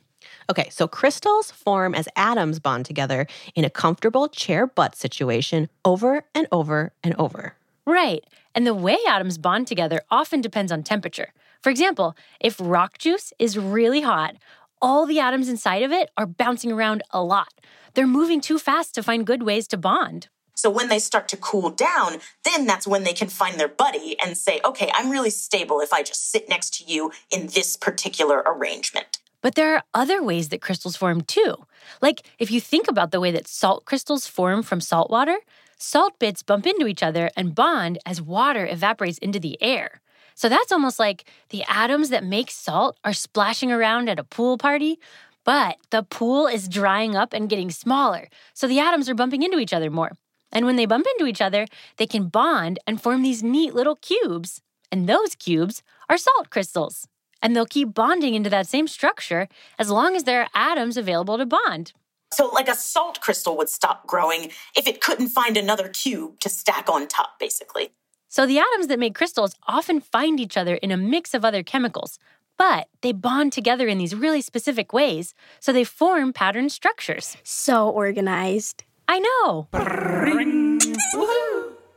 Okay, 0.50 0.70
so 0.70 0.88
crystals 0.88 1.52
form 1.52 1.96
as 1.96 2.10
atoms 2.16 2.60
bond 2.60 2.86
together 2.86 3.28
in 3.56 3.64
a 3.64 3.70
comfortable 3.70 4.28
chair 4.28 4.68
butt 4.68 4.96
situation 4.96 5.70
over 5.86 6.26
and 6.36 6.48
over 6.52 6.92
and 7.04 7.16
over. 7.18 7.56
Right. 7.90 8.24
And 8.54 8.68
the 8.68 8.76
way 8.76 9.00
atoms 9.08 9.40
bond 9.40 9.66
together 9.66 10.02
often 10.12 10.42
depends 10.42 10.72
on 10.72 10.84
temperature. 10.84 11.34
For 11.64 11.72
example, 11.72 12.16
if 12.40 12.56
rock 12.60 13.00
juice 13.00 13.34
is 13.40 13.58
really 13.58 14.02
hot, 14.02 14.36
all 14.80 15.08
the 15.08 15.20
atoms 15.20 15.50
inside 15.50 15.82
of 15.82 15.92
it 15.92 16.12
are 16.16 16.28
bouncing 16.28 16.72
around 16.72 17.02
a 17.10 17.24
lot. 17.24 17.52
They're 17.96 18.06
moving 18.06 18.42
too 18.42 18.60
fast 18.60 18.94
to 18.94 19.02
find 19.02 19.26
good 19.26 19.42
ways 19.42 19.68
to 19.70 19.78
bond. 19.78 20.28
So 20.54 20.70
when 20.70 20.90
they 20.90 21.00
start 21.00 21.28
to 21.30 21.38
cool 21.38 21.72
down, 21.72 22.18
then 22.44 22.68
that's 22.68 22.86
when 22.86 23.06
they 23.06 23.14
can 23.14 23.28
find 23.28 23.60
their 23.60 23.68
buddy 23.68 24.16
and 24.24 24.38
say, 24.38 24.62
okay, 24.64 24.92
I'm 24.94 25.10
really 25.10 25.32
stable 25.32 25.80
if 25.80 25.92
I 25.92 26.04
just 26.04 26.30
sit 26.30 26.48
next 26.48 26.76
to 26.76 26.84
you 26.84 27.12
in 27.32 27.48
this 27.48 27.76
particular 27.76 28.44
arrangement. 28.46 29.18
But 29.42 29.56
there 29.56 29.74
are 29.74 29.84
other 29.96 30.22
ways 30.22 30.50
that 30.50 30.62
crystals 30.62 30.96
form 30.96 31.22
too. 31.22 31.56
Like 32.04 32.22
if 32.38 32.52
you 32.52 32.62
think 32.62 32.88
about 32.88 33.10
the 33.10 33.20
way 33.20 33.32
that 33.32 33.48
salt 33.48 33.86
crystals 33.86 34.28
form 34.28 34.62
from 34.62 34.80
salt 34.80 35.10
water, 35.10 35.38
salt 35.80 36.20
bits 36.20 36.44
bump 36.44 36.68
into 36.68 36.86
each 36.86 37.02
other 37.02 37.32
and 37.36 37.56
bond 37.56 37.98
as 38.06 38.22
water 38.22 38.68
evaporates 38.68 39.18
into 39.18 39.40
the 39.40 39.58
air. 39.62 40.02
So 40.36 40.48
that's 40.48 40.72
almost 40.72 41.00
like 41.00 41.26
the 41.50 41.64
atoms 41.68 42.10
that 42.10 42.24
make 42.24 42.52
salt 42.52 42.98
are 43.04 43.14
splashing 43.14 43.72
around 43.72 44.08
at 44.08 44.20
a 44.20 44.24
pool 44.24 44.58
party, 44.58 45.00
but 45.44 45.78
the 45.90 46.04
pool 46.04 46.48
is 46.48 46.70
drying 46.70 47.16
up 47.16 47.34
and 47.34 47.50
getting 47.50 47.72
smaller. 47.72 48.30
So 48.54 48.68
the 48.68 48.80
atoms 48.80 49.10
are 49.10 49.16
bumping 49.16 49.44
into 49.44 49.60
each 49.60 49.74
other 49.74 49.90
more. 49.90 50.12
And 50.52 50.66
when 50.66 50.76
they 50.76 50.86
bump 50.86 51.08
into 51.18 51.30
each 51.30 51.42
other, 51.42 51.66
they 51.98 52.08
can 52.08 52.28
bond 52.28 52.80
and 52.88 53.02
form 53.02 53.22
these 53.22 53.44
neat 53.44 53.74
little 53.74 53.96
cubes. 53.96 54.62
And 54.92 55.08
those 55.08 55.36
cubes 55.36 55.84
are 56.10 56.18
salt 56.18 56.50
crystals. 56.50 57.08
And 57.42 57.56
they'll 57.56 57.66
keep 57.66 57.94
bonding 57.94 58.34
into 58.34 58.50
that 58.50 58.68
same 58.68 58.88
structure 58.88 59.48
as 59.78 59.90
long 59.90 60.16
as 60.16 60.24
there 60.24 60.42
are 60.42 60.50
atoms 60.54 60.98
available 60.98 61.38
to 61.38 61.46
bond. 61.46 61.94
So, 62.32 62.48
like 62.48 62.68
a 62.68 62.76
salt 62.76 63.22
crystal 63.22 63.58
would 63.58 63.70
stop 63.70 64.06
growing 64.06 64.52
if 64.76 64.88
it 64.88 65.02
couldn't 65.02 65.30
find 65.30 65.58
another 65.58 65.90
cube 65.90 66.40
to 66.42 66.50
stack 66.50 66.90
on 66.90 67.08
top, 67.08 67.40
basically. 67.40 67.92
So, 68.28 68.46
the 68.46 68.60
atoms 68.60 68.88
that 68.88 69.00
make 69.00 69.16
crystals 69.16 69.56
often 69.68 70.00
find 70.00 70.40
each 70.40 70.56
other 70.56 70.76
in 70.76 70.92
a 70.92 70.98
mix 70.98 71.34
of 71.34 71.44
other 71.44 71.64
chemicals, 71.64 72.20
but 72.58 72.88
they 73.02 73.14
bond 73.14 73.52
together 73.52 73.88
in 73.88 73.98
these 73.98 74.14
really 74.14 74.42
specific 74.42 74.94
ways, 74.94 75.34
so 75.60 75.74
they 75.74 75.84
form 75.84 76.34
patterned 76.34 76.72
structures. 76.72 77.38
So 77.44 77.90
organized. 77.90 78.84
I 79.08 79.20
know. 79.20 79.68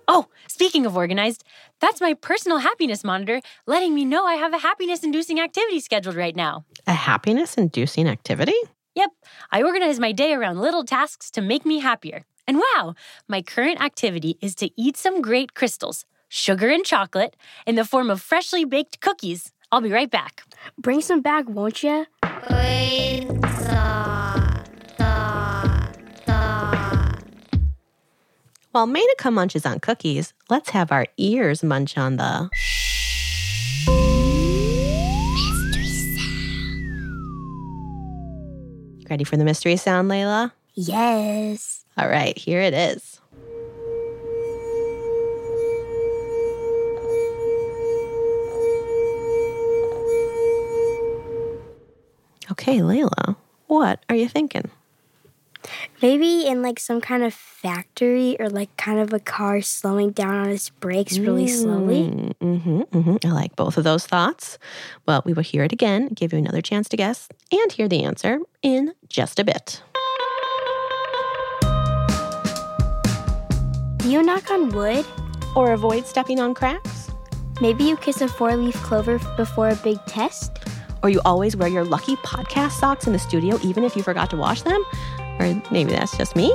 Oh, 0.08 0.28
speaking 0.48 0.86
of 0.86 0.96
organized, 0.96 1.44
that's 1.80 2.00
my 2.00 2.14
personal 2.14 2.58
happiness 2.58 3.04
monitor 3.04 3.40
letting 3.66 3.94
me 3.94 4.04
know 4.04 4.24
I 4.24 4.34
have 4.34 4.54
a 4.54 4.58
happiness 4.58 5.04
inducing 5.04 5.40
activity 5.40 5.80
scheduled 5.80 6.16
right 6.16 6.34
now. 6.34 6.64
A 6.86 6.94
happiness 6.94 7.56
inducing 7.56 8.08
activity? 8.08 8.56
Yep, 8.94 9.10
I 9.50 9.62
organize 9.62 9.98
my 9.98 10.12
day 10.12 10.34
around 10.34 10.58
little 10.58 10.84
tasks 10.84 11.30
to 11.30 11.40
make 11.40 11.64
me 11.64 11.78
happier. 11.80 12.24
And 12.46 12.58
wow, 12.58 12.94
my 13.26 13.40
current 13.40 13.80
activity 13.80 14.36
is 14.42 14.54
to 14.56 14.70
eat 14.76 14.98
some 14.98 15.22
great 15.22 15.54
crystals, 15.54 16.04
sugar 16.28 16.68
and 16.68 16.84
chocolate, 16.84 17.34
in 17.66 17.76
the 17.76 17.86
form 17.86 18.10
of 18.10 18.20
freshly 18.20 18.66
baked 18.66 19.00
cookies. 19.00 19.50
I'll 19.70 19.80
be 19.80 19.90
right 19.90 20.10
back. 20.10 20.42
Bring 20.76 21.00
some 21.00 21.22
back, 21.22 21.48
won't 21.48 21.82
you? 21.82 22.04
While 28.72 28.86
Menaka 28.86 29.32
munches 29.32 29.64
on 29.64 29.80
cookies, 29.80 30.34
let's 30.50 30.70
have 30.70 30.92
our 30.92 31.06
ears 31.16 31.62
munch 31.62 31.96
on 31.96 32.16
the. 32.16 32.50
Ready 39.12 39.24
for 39.24 39.36
the 39.36 39.44
mystery 39.44 39.76
sound, 39.76 40.10
Layla? 40.10 40.52
Yes. 40.72 41.84
All 41.98 42.08
right, 42.08 42.34
here 42.38 42.62
it 42.62 42.72
is. 42.72 43.20
Okay, 52.52 52.78
Layla, 52.78 53.36
what 53.66 54.02
are 54.08 54.16
you 54.16 54.30
thinking? 54.30 54.70
Maybe 56.02 56.44
in 56.48 56.62
like 56.62 56.80
some 56.80 57.00
kind 57.00 57.22
of 57.22 57.32
factory 57.32 58.36
or 58.40 58.48
like 58.48 58.76
kind 58.76 58.98
of 58.98 59.12
a 59.12 59.20
car 59.20 59.62
slowing 59.62 60.10
down 60.10 60.34
on 60.34 60.48
its 60.50 60.68
brakes 60.68 61.16
really 61.16 61.46
slowly. 61.46 62.34
Mm-hmm, 62.40 62.80
hmm 62.80 63.16
I 63.24 63.28
like 63.28 63.54
both 63.54 63.78
of 63.78 63.84
those 63.84 64.04
thoughts. 64.04 64.58
Well, 65.06 65.22
we 65.24 65.32
will 65.32 65.44
hear 65.44 65.62
it 65.62 65.72
again, 65.72 66.08
give 66.08 66.32
you 66.32 66.40
another 66.40 66.60
chance 66.60 66.88
to 66.88 66.96
guess, 66.96 67.28
and 67.52 67.70
hear 67.70 67.86
the 67.86 68.02
answer 68.02 68.40
in 68.62 68.94
just 69.08 69.38
a 69.38 69.44
bit. 69.44 69.80
Do 73.98 74.10
you 74.10 74.24
knock 74.24 74.50
on 74.50 74.70
wood? 74.70 75.06
Or 75.54 75.72
avoid 75.72 76.06
stepping 76.08 76.40
on 76.40 76.54
cracks? 76.54 77.12
Maybe 77.60 77.84
you 77.84 77.96
kiss 77.96 78.20
a 78.20 78.26
four 78.26 78.56
leaf 78.56 78.74
clover 78.82 79.20
before 79.36 79.68
a 79.68 79.76
big 79.76 80.04
test? 80.06 80.50
Or 81.04 81.10
you 81.10 81.20
always 81.24 81.56
wear 81.56 81.68
your 81.68 81.84
lucky 81.84 82.16
podcast 82.16 82.72
socks 82.72 83.06
in 83.06 83.12
the 83.12 83.20
studio 83.20 83.56
even 83.62 83.84
if 83.84 83.94
you 83.94 84.02
forgot 84.02 84.30
to 84.30 84.36
wash 84.36 84.62
them? 84.62 84.84
Or 85.38 85.62
maybe 85.70 85.92
that's 85.92 86.16
just 86.16 86.36
me? 86.36 86.52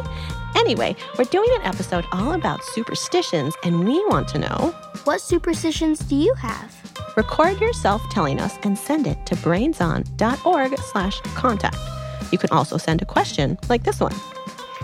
Anyway, 0.55 0.95
we're 1.17 1.25
doing 1.25 1.49
an 1.59 1.61
episode 1.63 2.05
all 2.11 2.33
about 2.33 2.63
superstitions, 2.63 3.53
and 3.63 3.85
we 3.87 4.03
want 4.07 4.27
to 4.29 4.39
know 4.39 4.73
What 5.03 5.21
superstitions 5.21 5.99
do 5.99 6.15
you 6.15 6.33
have? 6.35 6.73
record 7.15 7.59
yourself 7.59 8.01
telling 8.11 8.39
us 8.39 8.57
and 8.63 8.77
send 8.77 9.07
it 9.07 9.17
to 9.25 9.35
brainson.org 9.37 10.77
slash 10.79 11.19
contact. 11.35 11.77
You 12.31 12.37
can 12.37 12.51
also 12.51 12.77
send 12.77 13.01
a 13.01 13.05
question 13.05 13.57
like 13.69 13.83
this 13.83 13.99
one. 13.99 14.13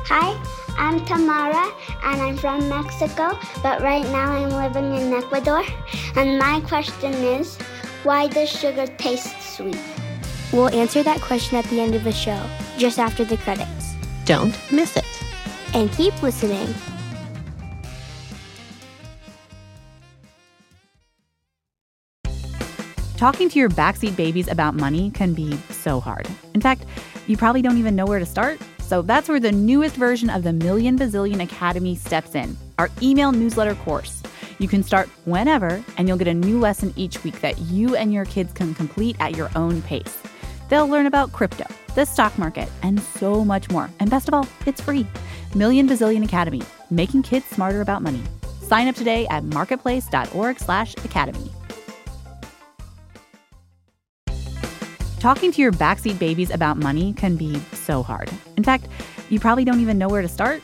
Hi, 0.07 0.35
I'm 0.77 1.05
Tamara 1.05 1.71
and 2.03 2.21
I'm 2.21 2.35
from 2.37 2.67
Mexico, 2.67 3.37
but 3.61 3.81
right 3.81 4.03
now 4.05 4.31
I'm 4.31 4.49
living 4.49 4.95
in 4.95 5.13
Ecuador. 5.13 5.63
And 6.15 6.39
my 6.39 6.59
question 6.61 7.13
is 7.13 7.57
why 8.03 8.27
does 8.27 8.49
sugar 8.49 8.87
taste 8.97 9.39
sweet? 9.55 9.77
We'll 10.51 10.69
answer 10.69 11.03
that 11.03 11.21
question 11.21 11.57
at 11.57 11.65
the 11.65 11.79
end 11.79 11.93
of 11.95 12.03
the 12.03 12.11
show, 12.11 12.41
just 12.77 12.97
after 12.97 13.23
the 13.23 13.37
credits. 13.37 13.82
Don't 14.25 14.57
miss 14.71 14.95
it. 14.95 15.05
And 15.73 15.91
keep 15.91 16.21
listening. 16.23 16.73
Talking 23.17 23.49
to 23.49 23.59
your 23.59 23.69
backseat 23.69 24.15
babies 24.15 24.47
about 24.47 24.75
money 24.75 25.09
can 25.11 25.33
be 25.33 25.55
so 25.69 25.99
hard. 25.99 26.27
In 26.53 26.61
fact, 26.61 26.85
you 27.27 27.37
probably 27.37 27.61
don't 27.61 27.77
even 27.77 27.95
know 27.95 28.05
where 28.05 28.19
to 28.19 28.25
start. 28.25 28.59
So 28.79 29.01
that's 29.01 29.29
where 29.29 29.39
the 29.39 29.51
newest 29.51 29.95
version 29.95 30.29
of 30.29 30.43
the 30.43 30.51
Million 30.51 30.97
Bazillion 30.97 31.41
Academy 31.41 31.95
steps 31.95 32.35
in 32.35 32.57
our 32.77 32.89
email 33.01 33.31
newsletter 33.31 33.75
course. 33.75 34.21
You 34.59 34.67
can 34.67 34.83
start 34.83 35.09
whenever, 35.25 35.83
and 35.97 36.07
you'll 36.07 36.17
get 36.17 36.27
a 36.27 36.33
new 36.33 36.59
lesson 36.59 36.93
each 36.95 37.23
week 37.23 37.39
that 37.41 37.57
you 37.59 37.95
and 37.95 38.13
your 38.13 38.25
kids 38.25 38.51
can 38.53 38.73
complete 38.73 39.15
at 39.19 39.35
your 39.35 39.49
own 39.55 39.81
pace. 39.81 40.21
They'll 40.73 40.87
learn 40.87 41.05
about 41.05 41.33
crypto, 41.33 41.65
the 41.93 42.03
stock 42.03 42.35
market, 42.39 42.67
and 42.81 42.99
so 42.99 43.45
much 43.45 43.69
more. 43.69 43.91
And 43.99 44.09
best 44.09 44.27
of 44.27 44.33
all, 44.33 44.47
it's 44.65 44.81
free. 44.81 45.05
Million 45.53 45.87
Bazillion 45.87 46.25
Academy, 46.25 46.63
making 46.89 47.21
kids 47.21 47.45
smarter 47.45 47.81
about 47.81 48.01
money. 48.01 48.23
Sign 48.63 48.87
up 48.87 48.95
today 48.95 49.27
at 49.27 49.43
marketplace.org/academy. 49.43 51.51
Talking 55.19 55.51
to 55.51 55.61
your 55.61 55.73
backseat 55.73 56.17
babies 56.17 56.49
about 56.49 56.77
money 56.77 57.13
can 57.13 57.35
be 57.35 57.59
so 57.73 58.01
hard. 58.01 58.31
In 58.57 58.63
fact, 58.63 58.87
you 59.29 59.39
probably 59.39 59.65
don't 59.65 59.79
even 59.79 59.99
know 59.99 60.09
where 60.09 60.23
to 60.23 60.27
start. 60.27 60.63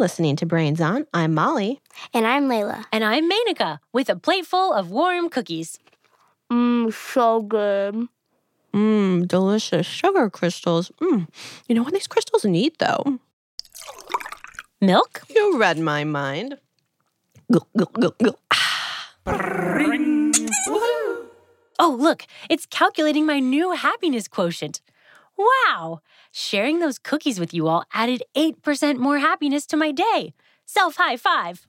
listening 0.00 0.34
to 0.34 0.46
Brains 0.46 0.80
On. 0.80 1.06
I'm 1.12 1.34
Molly. 1.34 1.82
And 2.14 2.26
I'm 2.26 2.48
Layla. 2.48 2.86
And 2.90 3.04
I'm 3.04 3.30
Menaka 3.30 3.80
with 3.92 4.08
a 4.08 4.16
plateful 4.16 4.72
of 4.72 4.90
warm 4.90 5.28
cookies. 5.28 5.78
Mmm, 6.50 6.90
so 6.92 7.42
good. 7.42 8.08
Mmm, 8.72 9.28
delicious 9.28 9.86
sugar 9.86 10.30
crystals. 10.30 10.90
Mmm. 11.02 11.28
You 11.68 11.74
know 11.74 11.82
what 11.82 11.92
these 11.92 12.06
crystals 12.06 12.46
need, 12.46 12.72
though? 12.78 13.18
Milk? 14.80 15.20
You 15.28 15.58
read 15.58 15.78
my 15.78 16.04
mind. 16.04 16.56
Gulp, 17.52 17.68
gulp, 17.76 17.92
gulp, 17.92 18.18
gulp. 18.18 18.40
Ah. 18.50 19.12
Oh, 21.78 21.96
look, 21.98 22.26
it's 22.48 22.64
calculating 22.64 23.26
my 23.26 23.38
new 23.38 23.72
happiness 23.72 24.28
quotient. 24.28 24.80
Wow! 25.40 26.00
Sharing 26.32 26.80
those 26.80 26.98
cookies 26.98 27.40
with 27.40 27.54
you 27.54 27.66
all 27.68 27.84
added 27.92 28.22
8% 28.36 28.98
more 28.98 29.18
happiness 29.18 29.66
to 29.66 29.76
my 29.76 29.92
day. 29.92 30.34
Self 30.66 30.96
high 30.96 31.16
five. 31.16 31.66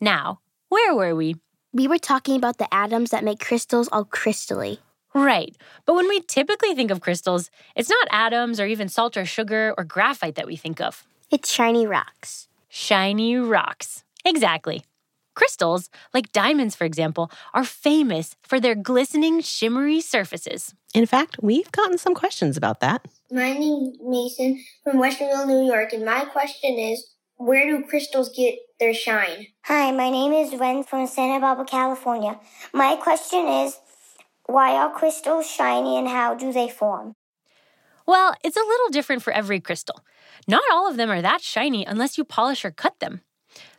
Now, 0.00 0.40
where 0.68 0.94
were 0.94 1.14
we? 1.14 1.36
We 1.72 1.88
were 1.88 1.98
talking 1.98 2.36
about 2.36 2.58
the 2.58 2.72
atoms 2.72 3.10
that 3.10 3.24
make 3.24 3.40
crystals 3.40 3.88
all 3.90 4.04
crystally. 4.04 4.78
Right. 5.14 5.56
But 5.86 5.94
when 5.94 6.08
we 6.08 6.20
typically 6.20 6.74
think 6.74 6.90
of 6.90 7.00
crystals, 7.00 7.50
it's 7.74 7.90
not 7.90 8.08
atoms 8.10 8.60
or 8.60 8.66
even 8.66 8.88
salt 8.88 9.16
or 9.16 9.24
sugar 9.24 9.74
or 9.76 9.84
graphite 9.84 10.36
that 10.36 10.46
we 10.46 10.56
think 10.56 10.80
of. 10.80 11.06
It's 11.30 11.50
shiny 11.50 11.86
rocks. 11.86 12.48
Shiny 12.68 13.36
rocks. 13.36 14.04
Exactly. 14.24 14.84
Crystals, 15.38 15.88
like 16.12 16.32
diamonds, 16.32 16.74
for 16.74 16.84
example, 16.84 17.30
are 17.54 17.62
famous 17.62 18.34
for 18.42 18.58
their 18.58 18.74
glistening, 18.74 19.40
shimmery 19.40 20.00
surfaces. 20.00 20.74
In 20.94 21.06
fact, 21.06 21.36
we've 21.40 21.70
gotten 21.70 21.96
some 21.96 22.12
questions 22.12 22.56
about 22.56 22.80
that. 22.80 23.06
My 23.30 23.52
name 23.52 23.92
is 23.92 24.00
Mason 24.02 24.64
from 24.82 24.96
Westerville, 24.96 25.46
New 25.46 25.64
York, 25.64 25.92
and 25.92 26.04
my 26.04 26.24
question 26.24 26.76
is 26.76 27.14
where 27.36 27.64
do 27.68 27.86
crystals 27.86 28.34
get 28.36 28.56
their 28.80 28.92
shine? 28.92 29.46
Hi, 29.66 29.92
my 29.92 30.10
name 30.10 30.32
is 30.32 30.58
Ren 30.58 30.82
from 30.82 31.06
Santa 31.06 31.38
Barbara, 31.38 31.66
California. 31.66 32.40
My 32.72 32.96
question 32.96 33.46
is 33.46 33.78
why 34.46 34.72
are 34.72 34.90
crystals 34.90 35.48
shiny 35.48 35.96
and 35.96 36.08
how 36.08 36.34
do 36.34 36.52
they 36.52 36.68
form? 36.68 37.14
Well, 38.08 38.34
it's 38.42 38.56
a 38.56 38.60
little 38.60 38.88
different 38.88 39.22
for 39.22 39.32
every 39.32 39.60
crystal. 39.60 40.00
Not 40.48 40.64
all 40.72 40.90
of 40.90 40.96
them 40.96 41.12
are 41.12 41.22
that 41.22 41.42
shiny 41.42 41.84
unless 41.84 42.18
you 42.18 42.24
polish 42.24 42.64
or 42.64 42.72
cut 42.72 42.98
them. 42.98 43.20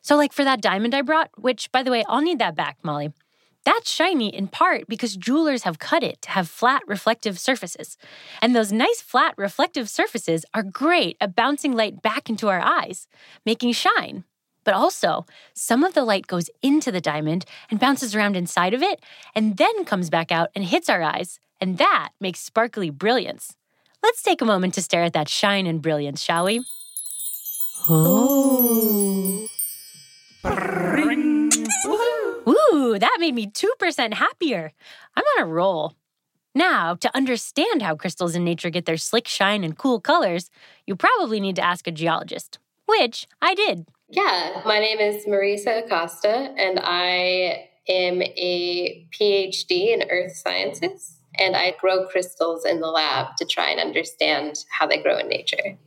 So, 0.02 0.16
like 0.16 0.34
for 0.34 0.44
that 0.44 0.62
diamond 0.62 0.94
I 0.96 1.02
brought, 1.02 1.30
which, 1.38 1.72
by 1.72 1.84
the 1.84 1.92
way, 1.92 2.04
I'll 2.08 2.22
need 2.22 2.40
that 2.40 2.56
back, 2.56 2.78
Molly. 2.84 3.12
That's 3.66 3.92
shiny 3.92 4.34
in 4.34 4.48
part 4.48 4.88
because 4.88 5.18
jewelers 5.18 5.64
have 5.64 5.80
cut 5.80 6.02
it 6.02 6.22
to 6.24 6.32
have 6.32 6.50
flat 6.50 6.82
reflective 6.88 7.38
surfaces. 7.38 7.98
And 8.42 8.56
those 8.56 8.72
nice 8.72 9.02
flat 9.02 9.34
reflective 9.38 9.90
surfaces 9.90 10.46
are 10.54 10.64
great 10.64 11.18
at 11.20 11.36
bouncing 11.36 11.74
light 11.74 12.02
back 12.02 12.30
into 12.30 12.48
our 12.48 12.62
eyes, 12.62 13.08
making 13.46 13.74
shine. 13.74 14.24
But 14.64 14.74
also, 14.74 15.26
some 15.54 15.84
of 15.84 15.94
the 15.94 16.04
light 16.04 16.28
goes 16.28 16.50
into 16.62 16.92
the 16.92 17.02
diamond 17.02 17.46
and 17.70 17.80
bounces 17.80 18.16
around 18.16 18.36
inside 18.36 18.74
of 18.74 18.82
it, 18.82 19.04
and 19.36 19.58
then 19.58 19.86
comes 19.86 20.10
back 20.10 20.32
out 20.32 20.50
and 20.56 20.64
hits 20.64 20.90
our 20.90 21.02
eyes. 21.02 21.40
And 21.62 21.78
that 21.78 22.10
makes 22.20 22.40
sparkly 22.40 22.90
brilliance. 22.90 23.56
Let's 24.02 24.22
take 24.22 24.42
a 24.42 24.46
moment 24.46 24.74
to 24.76 24.82
stare 24.82 25.04
at 25.04 25.14
that 25.14 25.28
shine 25.28 25.68
and 25.68 25.82
brilliance, 25.82 26.22
shall 26.22 26.46
we? 26.46 26.64
Oh. 27.90 29.48
Ooh, 32.48 32.98
that 32.98 33.18
made 33.20 33.36
me 33.36 33.48
2% 33.48 34.14
happier. 34.14 34.72
I'm 35.16 35.24
on 35.38 35.44
a 35.44 35.48
roll. 35.48 35.94
Now, 36.56 36.96
to 36.96 37.16
understand 37.16 37.82
how 37.82 37.96
crystals 37.96 38.36
in 38.36 38.44
nature 38.44 38.70
get 38.70 38.86
their 38.86 38.98
slick 38.98 39.28
shine 39.28 39.64
and 39.64 39.78
cool 39.78 40.00
colors, 40.00 40.50
you 40.88 40.96
probably 40.96 41.40
need 41.40 41.56
to 41.58 41.64
ask 41.64 41.88
a 41.88 41.92
geologist, 41.92 42.58
which 42.86 43.28
I 43.42 43.54
did. 43.54 43.88
Yeah, 44.10 44.62
my 44.66 44.80
name 44.80 45.00
is 45.00 45.26
Marisa 45.26 45.86
Acosta, 45.86 46.54
and 46.58 46.80
I 46.82 47.70
am 47.88 48.22
a 48.22 49.08
PhD 49.12 49.94
in 49.94 50.10
earth 50.10 50.36
sciences. 50.36 51.18
And 51.38 51.56
I 51.56 51.76
grow 51.80 52.08
crystals 52.08 52.66
in 52.66 52.82
the 52.82 52.88
lab 52.88 53.38
to 53.38 53.46
try 53.46 53.70
and 53.70 53.80
understand 53.80 54.58
how 54.78 54.88
they 54.88 55.02
grow 55.02 55.20
in 55.20 55.30
nature. 55.30 55.78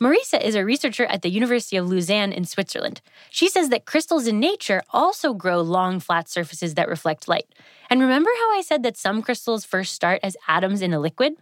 Marisa 0.00 0.40
is 0.40 0.54
a 0.54 0.64
researcher 0.64 1.04
at 1.06 1.22
the 1.22 1.28
University 1.28 1.76
of 1.76 1.90
Lausanne 1.90 2.32
in 2.32 2.44
Switzerland. 2.44 3.00
She 3.30 3.48
says 3.48 3.68
that 3.70 3.84
crystals 3.84 4.26
in 4.26 4.38
nature 4.38 4.82
also 4.90 5.34
grow 5.34 5.60
long, 5.60 5.98
flat 5.98 6.28
surfaces 6.28 6.74
that 6.74 6.88
reflect 6.88 7.26
light. 7.26 7.46
And 7.90 8.00
remember 8.00 8.30
how 8.30 8.56
I 8.56 8.62
said 8.64 8.82
that 8.84 8.96
some 8.96 9.22
crystals 9.22 9.64
first 9.64 9.94
start 9.94 10.20
as 10.22 10.36
atoms 10.46 10.82
in 10.82 10.92
a 10.92 11.00
liquid? 11.00 11.34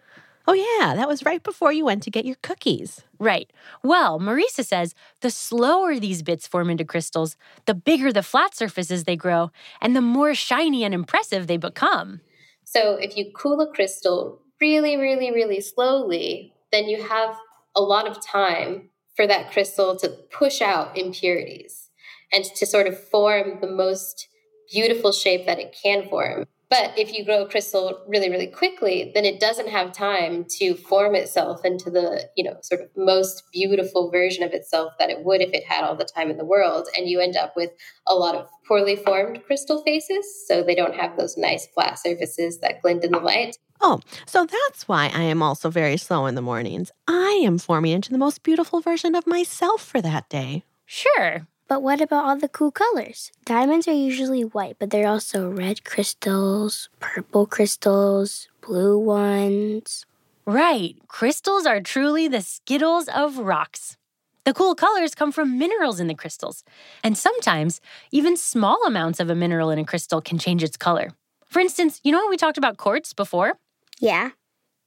Oh, 0.48 0.52
yeah, 0.52 0.94
that 0.94 1.08
was 1.08 1.24
right 1.24 1.42
before 1.42 1.72
you 1.72 1.84
went 1.84 2.04
to 2.04 2.10
get 2.10 2.24
your 2.24 2.36
cookies. 2.40 3.02
Right. 3.18 3.52
Well, 3.82 4.20
Marisa 4.20 4.64
says 4.64 4.94
the 5.20 5.30
slower 5.30 5.98
these 5.98 6.22
bits 6.22 6.46
form 6.46 6.70
into 6.70 6.84
crystals, 6.84 7.36
the 7.66 7.74
bigger 7.74 8.12
the 8.12 8.22
flat 8.22 8.54
surfaces 8.54 9.04
they 9.04 9.16
grow, 9.16 9.50
and 9.82 9.96
the 9.96 10.00
more 10.00 10.34
shiny 10.34 10.84
and 10.84 10.94
impressive 10.94 11.46
they 11.46 11.56
become. 11.56 12.20
So, 12.64 12.94
if 12.94 13.16
you 13.16 13.32
cool 13.34 13.60
a 13.60 13.72
crystal 13.72 14.40
really, 14.60 14.96
really, 14.96 15.32
really 15.32 15.60
slowly, 15.60 16.52
then 16.70 16.88
you 16.88 17.02
have 17.02 17.36
a 17.76 17.82
lot 17.82 18.08
of 18.08 18.24
time 18.24 18.90
for 19.14 19.26
that 19.26 19.52
crystal 19.52 19.96
to 19.96 20.08
push 20.30 20.60
out 20.60 20.96
impurities 20.96 21.90
and 22.32 22.44
to 22.44 22.66
sort 22.66 22.86
of 22.86 22.98
form 23.08 23.58
the 23.60 23.70
most 23.70 24.28
beautiful 24.72 25.12
shape 25.12 25.46
that 25.46 25.60
it 25.60 25.76
can 25.80 26.08
form. 26.08 26.46
But 26.68 26.98
if 26.98 27.14
you 27.14 27.24
grow 27.24 27.44
a 27.44 27.48
crystal 27.48 28.02
really, 28.08 28.28
really 28.28 28.48
quickly, 28.48 29.12
then 29.14 29.24
it 29.24 29.38
doesn't 29.38 29.68
have 29.68 29.92
time 29.92 30.44
to 30.58 30.74
form 30.74 31.14
itself 31.14 31.64
into 31.64 31.90
the, 31.90 32.28
you 32.36 32.42
know, 32.42 32.56
sort 32.62 32.80
of 32.80 32.88
most 32.96 33.44
beautiful 33.52 34.10
version 34.10 34.42
of 34.42 34.52
itself 34.52 34.92
that 34.98 35.10
it 35.10 35.24
would 35.24 35.40
if 35.40 35.52
it 35.52 35.64
had 35.64 35.84
all 35.84 35.94
the 35.94 36.04
time 36.04 36.28
in 36.28 36.38
the 36.38 36.44
world. 36.44 36.88
And 36.96 37.08
you 37.08 37.20
end 37.20 37.36
up 37.36 37.54
with 37.54 37.70
a 38.08 38.14
lot 38.14 38.34
of 38.34 38.48
poorly 38.66 38.96
formed 38.96 39.44
crystal 39.46 39.80
faces. 39.84 40.26
So 40.48 40.64
they 40.64 40.74
don't 40.74 40.96
have 40.96 41.16
those 41.16 41.36
nice 41.36 41.68
flat 41.68 42.00
surfaces 42.00 42.58
that 42.58 42.82
glint 42.82 43.04
in 43.04 43.12
the 43.12 43.20
light. 43.20 43.56
Oh, 43.80 44.00
so 44.26 44.46
that's 44.46 44.88
why 44.88 45.10
I 45.14 45.22
am 45.22 45.42
also 45.42 45.70
very 45.70 45.96
slow 45.96 46.26
in 46.26 46.34
the 46.34 46.42
mornings. 46.42 46.90
I 47.06 47.40
am 47.44 47.58
forming 47.58 47.92
into 47.92 48.10
the 48.10 48.18
most 48.18 48.42
beautiful 48.42 48.80
version 48.80 49.14
of 49.14 49.26
myself 49.26 49.82
for 49.82 50.00
that 50.00 50.28
day. 50.28 50.64
Sure. 50.86 51.46
But 51.68 51.82
what 51.82 52.00
about 52.00 52.24
all 52.24 52.36
the 52.36 52.48
cool 52.48 52.70
colors? 52.70 53.32
Diamonds 53.44 53.88
are 53.88 53.92
usually 53.92 54.42
white, 54.42 54.76
but 54.78 54.90
there 54.90 55.04
are 55.04 55.12
also 55.12 55.50
red 55.50 55.84
crystals, 55.84 56.88
purple 57.00 57.44
crystals, 57.46 58.48
blue 58.60 58.98
ones. 58.98 60.06
Right. 60.46 60.96
Crystals 61.08 61.66
are 61.66 61.80
truly 61.80 62.28
the 62.28 62.40
skittles 62.40 63.08
of 63.08 63.38
rocks. 63.38 63.96
The 64.44 64.54
cool 64.54 64.76
colors 64.76 65.14
come 65.16 65.32
from 65.32 65.58
minerals 65.58 65.98
in 65.98 66.06
the 66.06 66.14
crystals. 66.14 66.62
And 67.02 67.18
sometimes, 67.18 67.80
even 68.12 68.36
small 68.36 68.80
amounts 68.86 69.18
of 69.18 69.28
a 69.28 69.34
mineral 69.34 69.70
in 69.70 69.78
a 69.80 69.84
crystal 69.84 70.20
can 70.20 70.38
change 70.38 70.62
its 70.62 70.76
color. 70.76 71.10
For 71.46 71.58
instance, 71.58 72.00
you 72.04 72.12
know 72.12 72.20
when 72.20 72.30
we 72.30 72.36
talked 72.36 72.58
about 72.58 72.76
quartz 72.76 73.12
before? 73.12 73.54
Yeah. 74.00 74.30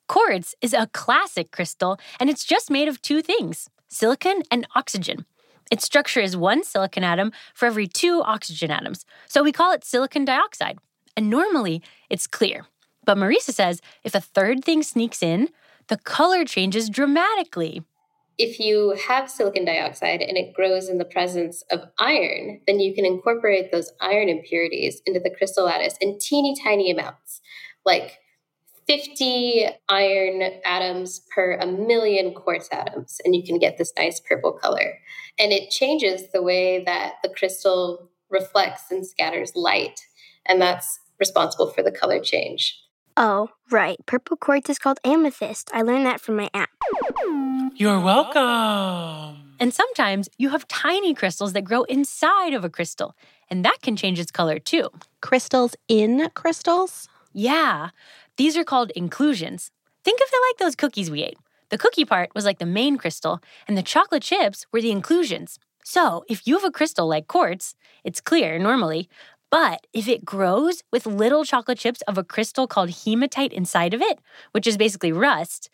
Quartz 0.07 0.55
is 0.61 0.73
a 0.73 0.87
classic 0.87 1.51
crystal, 1.51 1.99
and 2.19 2.29
it's 2.29 2.43
just 2.43 2.71
made 2.71 2.87
of 2.87 3.01
two 3.01 3.21
things 3.21 3.69
silicon 3.87 4.43
and 4.51 4.67
oxygen. 4.75 5.25
Its 5.71 5.83
structure 5.83 6.19
is 6.19 6.35
one 6.35 6.63
silicon 6.63 7.03
atom 7.03 7.31
for 7.53 7.67
every 7.67 7.87
two 7.87 8.21
oxygen 8.23 8.71
atoms, 8.71 9.05
so 9.27 9.43
we 9.43 9.51
call 9.51 9.71
it 9.71 9.83
silicon 9.83 10.25
dioxide. 10.25 10.79
And 11.15 11.29
normally, 11.29 11.81
it's 12.09 12.27
clear. 12.27 12.65
But 13.05 13.17
Marisa 13.17 13.51
says 13.51 13.81
if 14.03 14.15
a 14.15 14.21
third 14.21 14.63
thing 14.63 14.83
sneaks 14.83 15.21
in, 15.21 15.49
the 15.87 15.97
color 15.97 16.45
changes 16.45 16.89
dramatically. 16.89 17.83
If 18.37 18.59
you 18.59 18.95
have 19.07 19.29
silicon 19.29 19.65
dioxide 19.65 20.21
and 20.21 20.37
it 20.37 20.53
grows 20.53 20.87
in 20.87 20.97
the 20.97 21.05
presence 21.05 21.63
of 21.71 21.81
iron, 21.99 22.61
then 22.67 22.79
you 22.79 22.93
can 22.95 23.05
incorporate 23.05 23.71
those 23.71 23.91
iron 23.99 24.29
impurities 24.29 25.01
into 25.05 25.19
the 25.19 25.29
crystal 25.29 25.65
lattice 25.65 25.97
in 25.99 26.19
teeny 26.19 26.55
tiny 26.63 26.89
amounts, 26.89 27.41
like 27.85 28.19
50 28.89 29.67
iron 29.87 30.41
atoms 30.65 31.21
per 31.29 31.53
a 31.61 31.67
million 31.67 32.33
quartz 32.33 32.67
atoms, 32.71 33.21
and 33.23 33.35
you 33.35 33.43
can 33.43 33.59
get 33.59 33.77
this 33.77 33.93
nice 33.95 34.19
purple 34.19 34.51
color. 34.51 34.97
And 35.37 35.51
it 35.51 35.69
changes 35.69 36.31
the 36.33 36.41
way 36.41 36.83
that 36.85 37.13
the 37.21 37.29
crystal 37.29 38.09
reflects 38.31 38.89
and 38.89 39.05
scatters 39.05 39.51
light, 39.53 39.99
and 40.47 40.59
that's 40.59 40.99
responsible 41.19 41.69
for 41.69 41.83
the 41.83 41.91
color 41.91 42.19
change. 42.19 42.81
Oh, 43.15 43.49
right. 43.69 43.99
Purple 44.07 44.37
quartz 44.37 44.71
is 44.71 44.79
called 44.79 44.97
amethyst. 45.03 45.69
I 45.71 45.83
learned 45.83 46.07
that 46.07 46.19
from 46.19 46.37
my 46.37 46.49
app. 46.55 46.69
You're 47.75 47.99
welcome. 47.99 49.53
And 49.59 49.71
sometimes 49.71 50.29
you 50.39 50.49
have 50.49 50.67
tiny 50.67 51.13
crystals 51.13 51.53
that 51.53 51.63
grow 51.63 51.83
inside 51.83 52.55
of 52.55 52.65
a 52.65 52.71
crystal, 52.71 53.15
and 53.51 53.63
that 53.63 53.77
can 53.83 53.95
change 53.95 54.19
its 54.19 54.31
color 54.31 54.57
too. 54.57 54.89
Crystals 55.21 55.75
in 55.87 56.31
crystals? 56.33 57.07
Yeah, 57.33 57.89
these 58.39 58.55
are 58.55 58.63
called 58.63 58.91
inclusions. 58.95 59.69
Think 60.05 60.21
of 60.21 60.27
it 60.31 60.41
like 60.47 60.59
those 60.59 60.77
cookies 60.77 61.11
we 61.11 61.23
ate. 61.23 61.37
The 61.71 61.77
cookie 61.77 62.05
part 62.05 62.29
was 62.33 62.45
like 62.45 62.57
the 62.57 62.65
main 62.65 62.97
crystal, 62.97 63.41
and 63.67 63.77
the 63.77 63.83
chocolate 63.83 64.23
chips 64.23 64.65
were 64.71 64.79
the 64.81 64.91
inclusions. 64.91 65.59
So, 65.83 66.23
if 66.29 66.47
you 66.47 66.55
have 66.55 66.63
a 66.63 66.71
crystal 66.71 67.05
like 67.05 67.27
quartz, 67.27 67.75
it's 68.05 68.21
clear 68.21 68.57
normally, 68.57 69.09
but 69.49 69.87
if 69.91 70.07
it 70.07 70.23
grows 70.23 70.83
with 70.89 71.05
little 71.05 71.43
chocolate 71.43 71.79
chips 71.79 72.01
of 72.07 72.17
a 72.17 72.23
crystal 72.23 72.65
called 72.65 73.03
hematite 73.03 73.51
inside 73.51 73.93
of 73.93 74.01
it, 74.01 74.19
which 74.53 74.65
is 74.65 74.77
basically 74.77 75.11
rust, 75.11 75.69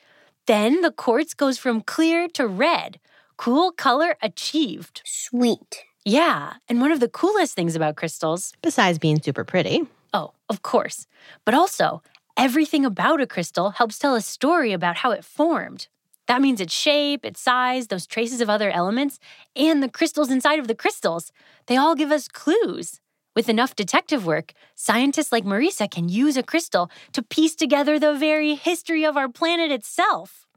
then 0.48 0.82
the 0.82 0.92
quartz 0.92 1.36
goes 1.36 1.60
from 1.60 1.82
clear 1.82 2.28
to 2.30 2.48
red. 2.48 3.00
Cool 3.38 3.74
color 3.74 4.18
achieved. 4.24 5.04
Sweet. 5.06 5.84
Yeah, 6.04 6.54
and 6.68 6.82
one 6.82 6.92
of 6.92 7.00
the 7.00 7.10
coolest 7.10 7.54
things 7.54 7.76
about 7.76 7.96
crystals, 7.96 8.54
besides 8.64 8.98
being 8.98 9.22
super 9.22 9.44
pretty, 9.44 9.84
oh, 10.16 10.34
of 10.50 10.64
course, 10.64 11.06
but 11.46 11.54
also 11.54 12.02
everything 12.38 12.86
about 12.86 13.22
a 13.22 13.28
crystal 13.28 13.72
helps 13.72 14.00
tell 14.00 14.16
a 14.16 14.22
story 14.22 14.74
about 14.74 14.98
how 14.98 15.12
it 15.12 15.26
formed. 15.26 15.88
That 16.28 16.42
means 16.42 16.60
its 16.60 16.74
shape, 16.74 17.24
its 17.24 17.40
size, 17.40 17.88
those 17.88 18.08
traces 18.08 18.42
of 18.42 18.50
other 18.50 18.72
elements, 18.72 19.20
and 19.56 19.82
the 19.82 19.90
crystals 19.90 20.32
inside 20.32 20.60
of 20.60 20.68
the 20.68 20.76
crystals. 20.76 21.32
They 21.68 21.78
all 21.78 21.96
give 21.96 22.12
us 22.12 22.28
clues. 22.28 23.00
With 23.36 23.50
enough 23.50 23.76
detective 23.76 24.26
work, 24.26 24.54
scientists 24.76 25.32
like 25.32 25.44
Marisa 25.44 25.92
can 25.92 26.08
use 26.08 26.38
a 26.38 26.44
crystal 26.44 26.90
to 27.12 27.22
piece 27.22 27.54
together 27.54 28.00
the 28.00 28.16
very 28.16 28.56
history 28.56 29.06
of 29.06 29.18
our 29.18 29.30
planet 29.30 29.72
itself. 29.72 30.48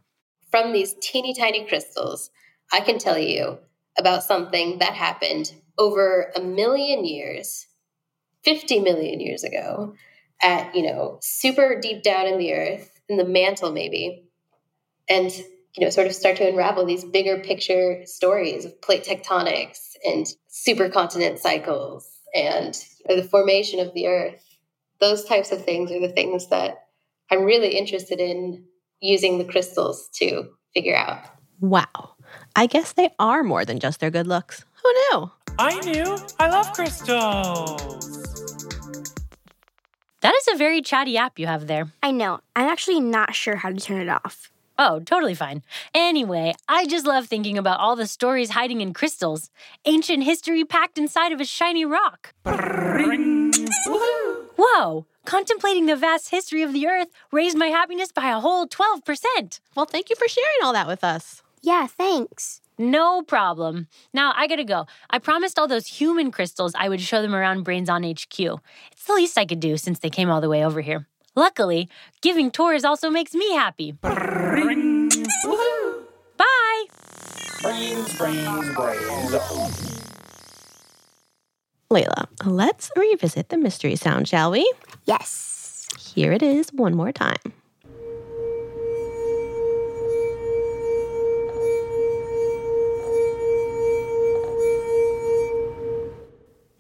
From 0.51 0.73
these 0.73 0.95
teeny 1.03 1.35
tiny 1.35 1.67
crystals, 1.67 2.31
I 2.73 2.81
can 2.81 2.99
tell 2.99 3.19
you 3.19 3.59
about 3.99 4.23
something 4.23 4.79
that 4.79 4.95
happened 4.95 5.53
over 5.77 6.33
a 6.37 6.41
million 6.41 7.05
years, 7.05 7.67
50 8.45 8.81
million 8.81 9.21
years 9.21 9.43
ago, 9.43 9.95
at, 10.43 10.75
you 10.75 10.83
know, 10.83 11.19
super 11.21 11.81
deep 11.81 12.03
down 12.03 12.27
in 12.27 12.39
the 12.39 12.53
earth, 12.53 13.01
in 13.09 13.17
the 13.17 13.25
mantle 13.25 13.73
maybe, 13.73 14.25
and, 15.09 15.33
you 15.77 15.85
know, 15.85 15.91
sort 15.91 16.07
of 16.07 16.15
start 16.15 16.37
to 16.37 16.49
unravel 16.49 16.85
these 16.85 17.05
bigger 17.05 17.39
picture 17.39 18.03
stories 18.05 18.65
of 18.65 18.81
plate 18.81 19.05
tectonics 19.05 19.95
and 20.05 20.27
supercontinent 20.51 21.39
cycles 21.39 22.09
and 22.35 22.85
the 23.09 23.23
formation 23.23 23.81
of 23.81 23.95
the 23.95 24.07
earth. 24.07 24.45
Those 25.01 25.25
types 25.25 25.53
of 25.53 25.65
things 25.65 25.91
are 25.91 26.01
the 26.01 26.13
things 26.13 26.49
that 26.49 26.87
I'm 27.31 27.45
really 27.45 27.77
interested 27.77 28.21
in 28.21 28.65
using 29.01 29.39
the 29.39 29.45
crystals 29.45 30.09
to 30.15 30.51
figure 30.75 30.97
out. 30.97 31.25
Wow. 31.61 32.15
I 32.55 32.67
guess 32.67 32.93
they 32.93 33.11
are 33.19 33.43
more 33.43 33.65
than 33.65 33.79
just 33.79 34.01
their 34.01 34.11
good 34.11 34.27
looks. 34.27 34.65
Who 34.83 34.93
knew? 34.93 35.31
I 35.59 35.81
knew. 35.81 36.19
I 36.39 36.49
love 36.49 36.73
crystals. 36.73 38.28
That 40.21 40.35
is 40.35 40.49
a 40.53 40.57
very 40.57 40.83
chatty 40.83 41.17
app 41.17 41.39
you 41.39 41.47
have 41.47 41.67
there. 41.69 41.93
I 42.03 42.11
know. 42.11 42.41
I'm 42.57 42.69
actually 42.69 43.01
not 43.01 43.35
sure 43.35 43.57
how 43.57 43.71
to 43.71 43.77
turn 43.77 44.01
it 44.01 44.09
off. 44.09 44.51
Oh, 44.79 45.01
totally 45.01 45.35
fine. 45.35 45.63
Anyway, 45.93 46.55
I 46.69 46.87
just 46.87 47.07
love 47.07 47.27
thinking 47.27 47.59
about 47.59 47.81
all 47.81 47.97
the 47.97 48.07
stories 48.07 48.51
hiding 48.51 48.81
in 48.81 48.93
crystals. 48.95 49.51
Ancient 49.85 50.23
history 50.25 50.65
packed 50.65 50.99
inside 50.99 51.33
of 51.33 51.41
a 51.41 51.45
shiny 51.45 51.85
rock. 51.85 52.33
Whoa! 54.57 55.07
Contemplating 55.25 55.87
the 55.87 55.97
vast 55.97 56.31
history 56.31 56.63
of 56.63 56.73
the 56.73 56.87
earth 56.87 57.09
raised 57.33 57.59
my 57.59 57.67
happiness 57.67 58.13
by 58.13 58.31
a 58.31 58.41
whole 58.41 58.67
12%. 58.69 59.61
Well, 59.75 59.87
thank 59.87 60.11
you 60.11 60.17
for 60.17 60.29
sharing 60.29 60.63
all 60.63 60.73
that 60.73 60.87
with 60.87 61.03
us. 61.05 61.43
Yeah, 61.61 61.87
thanks. 61.87 62.61
No 62.79 63.23
problem. 63.23 63.89
Now 64.15 64.33
I 64.37 64.47
gotta 64.47 64.65
go. 64.65 64.87
I 65.11 65.19
promised 65.19 65.59
all 65.59 65.67
those 65.67 65.89
human 65.89 66.31
crystals 66.31 66.73
I 66.77 66.89
would 66.89 67.01
show 67.01 67.21
them 67.23 67.35
around 67.35 67.65
Brains 67.65 67.89
on 67.89 68.05
HQ. 68.05 68.39
It's 68.93 69.05
the 69.07 69.15
least 69.15 69.37
I 69.37 69.45
could 69.45 69.61
do 69.61 69.77
since 69.77 69.99
they 69.99 70.11
came 70.11 70.31
all 70.31 70.41
the 70.41 70.49
way 70.49 70.65
over 70.65 70.81
here. 70.81 71.09
Luckily, 71.35 71.89
giving 72.23 72.51
tours 72.51 72.85
also 72.85 73.11
makes 73.11 73.35
me 73.35 73.53
happy. 73.53 73.93
Bye! 73.93 74.15
Brains, 77.63 78.17
brains, 78.17 78.75
brains. 78.75 79.33
Layla, 81.91 82.27
let's 82.45 82.91
revisit 82.97 83.49
the 83.49 83.57
mystery 83.57 83.97
sound, 83.97 84.29
shall 84.29 84.51
we? 84.51 84.71
Yes. 85.05 85.87
Here 85.99 86.33
it 86.33 86.43
is 86.43 86.73
one 86.73 86.95
more 86.95 87.13
time. 87.13 87.53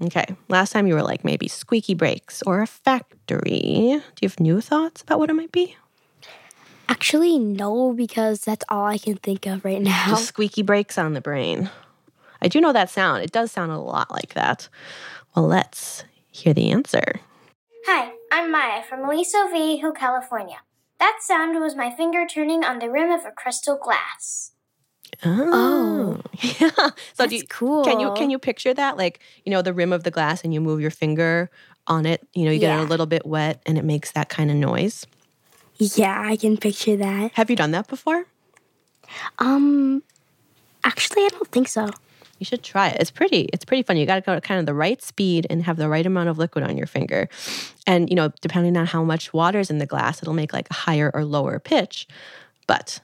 Okay, 0.00 0.26
last 0.48 0.72
time 0.72 0.86
you 0.86 0.94
were 0.94 1.02
like 1.02 1.24
maybe 1.24 1.48
squeaky 1.48 1.94
brakes 1.94 2.42
or 2.46 2.62
a 2.62 2.66
factory. 2.66 3.50
Do 3.50 4.20
you 4.20 4.28
have 4.28 4.38
new 4.38 4.60
thoughts 4.60 5.02
about 5.02 5.18
what 5.18 5.28
it 5.28 5.34
might 5.34 5.50
be? 5.50 5.76
Actually, 6.88 7.38
no, 7.38 7.92
because 7.92 8.40
that's 8.40 8.64
all 8.68 8.86
I 8.86 8.96
can 8.98 9.16
think 9.16 9.44
of 9.46 9.64
right 9.64 9.82
now. 9.82 10.06
Just 10.10 10.26
squeaky 10.28 10.62
brakes 10.62 10.98
on 10.98 11.14
the 11.14 11.20
brain. 11.20 11.70
I 12.40 12.48
do 12.48 12.60
know 12.60 12.72
that 12.72 12.90
sound. 12.90 13.24
It 13.24 13.32
does 13.32 13.50
sound 13.50 13.72
a 13.72 13.78
lot 13.78 14.10
like 14.10 14.34
that. 14.34 14.68
Well, 15.34 15.46
let's 15.46 16.04
hear 16.30 16.54
the 16.54 16.70
answer. 16.70 17.20
Hi, 17.86 18.12
I'm 18.30 18.52
Maya 18.52 18.82
from 18.82 19.04
Aliso 19.04 19.48
Viejo, 19.48 19.90
California. 19.92 20.58
That 20.98 21.18
sound 21.22 21.60
was 21.60 21.74
my 21.74 21.90
finger 21.90 22.24
turning 22.26 22.64
on 22.64 22.78
the 22.78 22.90
rim 22.90 23.10
of 23.10 23.24
a 23.24 23.32
crystal 23.32 23.76
glass. 23.76 24.52
Oh, 25.24 26.20
yeah. 26.40 26.70
So 26.70 26.92
That's 27.16 27.30
do 27.30 27.36
you, 27.36 27.46
cool. 27.48 27.84
Can 27.84 27.98
you 28.00 28.12
can 28.14 28.30
you 28.30 28.38
picture 28.38 28.72
that? 28.74 28.96
Like 28.96 29.20
you 29.44 29.50
know 29.50 29.62
the 29.62 29.72
rim 29.72 29.92
of 29.92 30.04
the 30.04 30.10
glass, 30.10 30.44
and 30.44 30.54
you 30.54 30.60
move 30.60 30.80
your 30.80 30.90
finger 30.90 31.50
on 31.86 32.06
it. 32.06 32.26
You 32.34 32.44
know 32.44 32.50
you 32.50 32.60
get 32.60 32.78
it 32.78 32.82
a 32.82 32.86
little 32.86 33.06
bit 33.06 33.26
wet, 33.26 33.60
and 33.66 33.78
it 33.78 33.84
makes 33.84 34.12
that 34.12 34.28
kind 34.28 34.50
of 34.50 34.56
noise. 34.56 35.06
Yeah, 35.78 36.20
I 36.24 36.36
can 36.36 36.56
picture 36.56 36.96
that. 36.96 37.32
Have 37.34 37.50
you 37.50 37.56
done 37.56 37.70
that 37.72 37.86
before? 37.86 38.26
Um, 39.38 40.02
actually, 40.84 41.24
I 41.24 41.28
don't 41.28 41.48
think 41.48 41.68
so. 41.68 41.88
You 42.38 42.44
should 42.44 42.62
try 42.62 42.88
it. 42.88 42.98
It's 43.00 43.10
pretty. 43.10 43.48
It's 43.52 43.64
pretty 43.64 43.82
fun. 43.82 43.96
You 43.96 44.06
got 44.06 44.16
to 44.16 44.20
go 44.20 44.32
at 44.32 44.44
kind 44.44 44.60
of 44.60 44.66
the 44.66 44.74
right 44.74 45.02
speed 45.02 45.46
and 45.50 45.64
have 45.64 45.76
the 45.76 45.88
right 45.88 46.06
amount 46.06 46.28
of 46.28 46.38
liquid 46.38 46.64
on 46.64 46.76
your 46.76 46.86
finger, 46.86 47.28
and 47.86 48.08
you 48.08 48.14
know 48.14 48.32
depending 48.40 48.76
on 48.76 48.86
how 48.86 49.02
much 49.02 49.32
water's 49.32 49.70
in 49.70 49.78
the 49.78 49.86
glass, 49.86 50.22
it'll 50.22 50.34
make 50.34 50.52
like 50.52 50.70
a 50.70 50.74
higher 50.74 51.10
or 51.12 51.24
lower 51.24 51.58
pitch. 51.58 52.06
But 52.68 53.00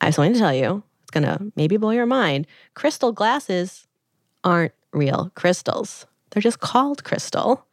I 0.00 0.06
just 0.06 0.18
wanted 0.18 0.34
to 0.34 0.38
tell 0.38 0.54
you, 0.54 0.82
it's 1.16 1.36
gonna 1.36 1.50
maybe 1.56 1.76
blow 1.76 1.90
your 1.90 2.06
mind. 2.06 2.46
Crystal 2.74 3.12
glasses 3.12 3.86
aren't 4.44 4.72
real 4.92 5.30
crystals. 5.34 6.06
They're 6.30 6.42
just 6.42 6.60
called 6.60 7.04
crystal. 7.04 7.66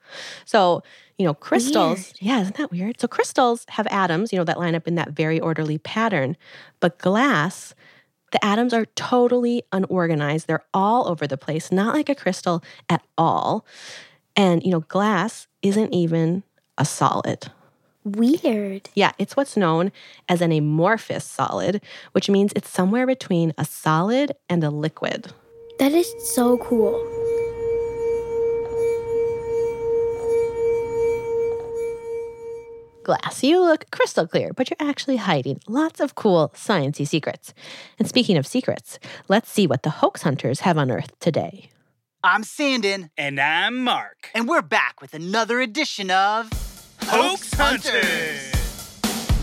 So, 0.46 0.84
you 1.18 1.26
know, 1.26 1.34
crystals, 1.34 2.14
yeah, 2.20 2.42
isn't 2.42 2.58
that 2.58 2.72
weird? 2.72 3.00
So, 3.00 3.08
crystals 3.08 3.66
have 3.70 3.88
atoms, 3.88 4.32
you 4.32 4.38
know, 4.38 4.44
that 4.46 4.60
line 4.60 4.76
up 4.76 4.88
in 4.88 4.96
that 4.96 5.12
very 5.12 5.40
orderly 5.40 5.78
pattern. 5.78 6.38
But 6.80 7.00
glass, 7.00 7.74
the 8.32 8.44
atoms 8.46 8.74
are 8.74 8.86
totally 8.96 9.64
unorganized. 9.72 10.48
They're 10.48 10.66
all 10.74 11.08
over 11.08 11.28
the 11.28 11.38
place, 11.38 11.72
not 11.72 11.96
like 11.96 12.10
a 12.10 12.16
crystal 12.16 12.64
at 12.90 13.02
all. 13.18 13.66
And, 14.36 14.64
you 14.64 14.72
know, 14.72 14.82
glass 14.82 15.48
isn't 15.62 15.94
even 15.94 16.44
a 16.78 16.86
solid. 16.86 17.52
Weird. 18.04 18.90
Yeah, 18.96 19.12
it's 19.18 19.36
what's 19.36 19.56
known 19.56 19.92
as 20.28 20.42
an 20.42 20.52
amorphous 20.52 21.26
solid, 21.26 21.82
which 22.12 22.30
means 22.30 22.52
it's 22.56 22.70
somewhere 22.70 23.08
between 23.08 23.54
a 23.58 23.66
solid 23.66 24.34
and 24.50 24.64
a 24.64 24.70
liquid. 24.70 25.32
That 25.80 25.92
is 25.92 26.14
so 26.34 26.58
cool. 26.58 27.02
glass. 33.04 33.44
You 33.44 33.60
look 33.60 33.90
crystal 33.92 34.26
clear, 34.26 34.54
but 34.54 34.70
you're 34.70 34.90
actually 34.90 35.18
hiding 35.18 35.60
lots 35.68 36.00
of 36.00 36.16
cool 36.16 36.52
sciencey 36.56 37.08
secrets. 37.08 37.54
And 38.00 38.08
speaking 38.08 38.38
of 38.38 38.48
secrets, 38.48 38.98
let's 39.28 39.52
see 39.52 39.68
what 39.68 39.84
the 39.84 39.90
hoax 39.90 40.24
hunters 40.24 40.62
have 40.62 40.78
unearthed 40.78 41.20
today. 41.20 41.70
I'm 42.24 42.44
Sanden. 42.44 43.10
And 43.18 43.40
I'm 43.40 43.84
Marc. 43.84 44.30
And 44.34 44.48
we're 44.48 44.62
back 44.62 45.02
with 45.02 45.14
another 45.14 45.60
edition 45.60 46.10
of 46.10 46.50
Hoax 47.08 47.54
Hunters. 47.54 48.54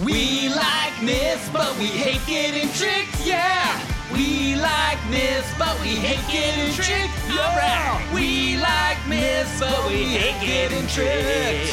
We 0.04 0.48
like 0.48 1.02
myths, 1.02 1.48
but 1.50 1.76
we 1.78 1.86
hate 1.86 2.24
getting 2.26 2.68
tricked. 2.72 3.24
Yeah. 3.24 3.78
We 4.12 4.56
like 4.56 4.98
myths, 5.10 5.52
but 5.58 5.78
we 5.80 5.88
hate 5.88 6.26
getting 6.32 6.72
tricked. 6.74 7.14
Yeah. 7.28 8.14
We 8.14 8.56
like 8.58 8.98
myths, 9.06 9.60
but 9.60 9.86
we 9.88 10.04
hate 10.04 10.40
getting 10.44 10.86
tricked. 10.88 11.72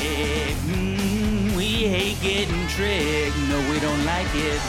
Mm, 0.68 1.56
we 1.56 1.66
hate 1.66 2.22
getting 2.22 2.68
tricked. 2.68 3.38
No, 3.50 3.60
we 3.72 3.80
don't 3.80 4.06
like 4.06 4.28
it. 4.36 4.62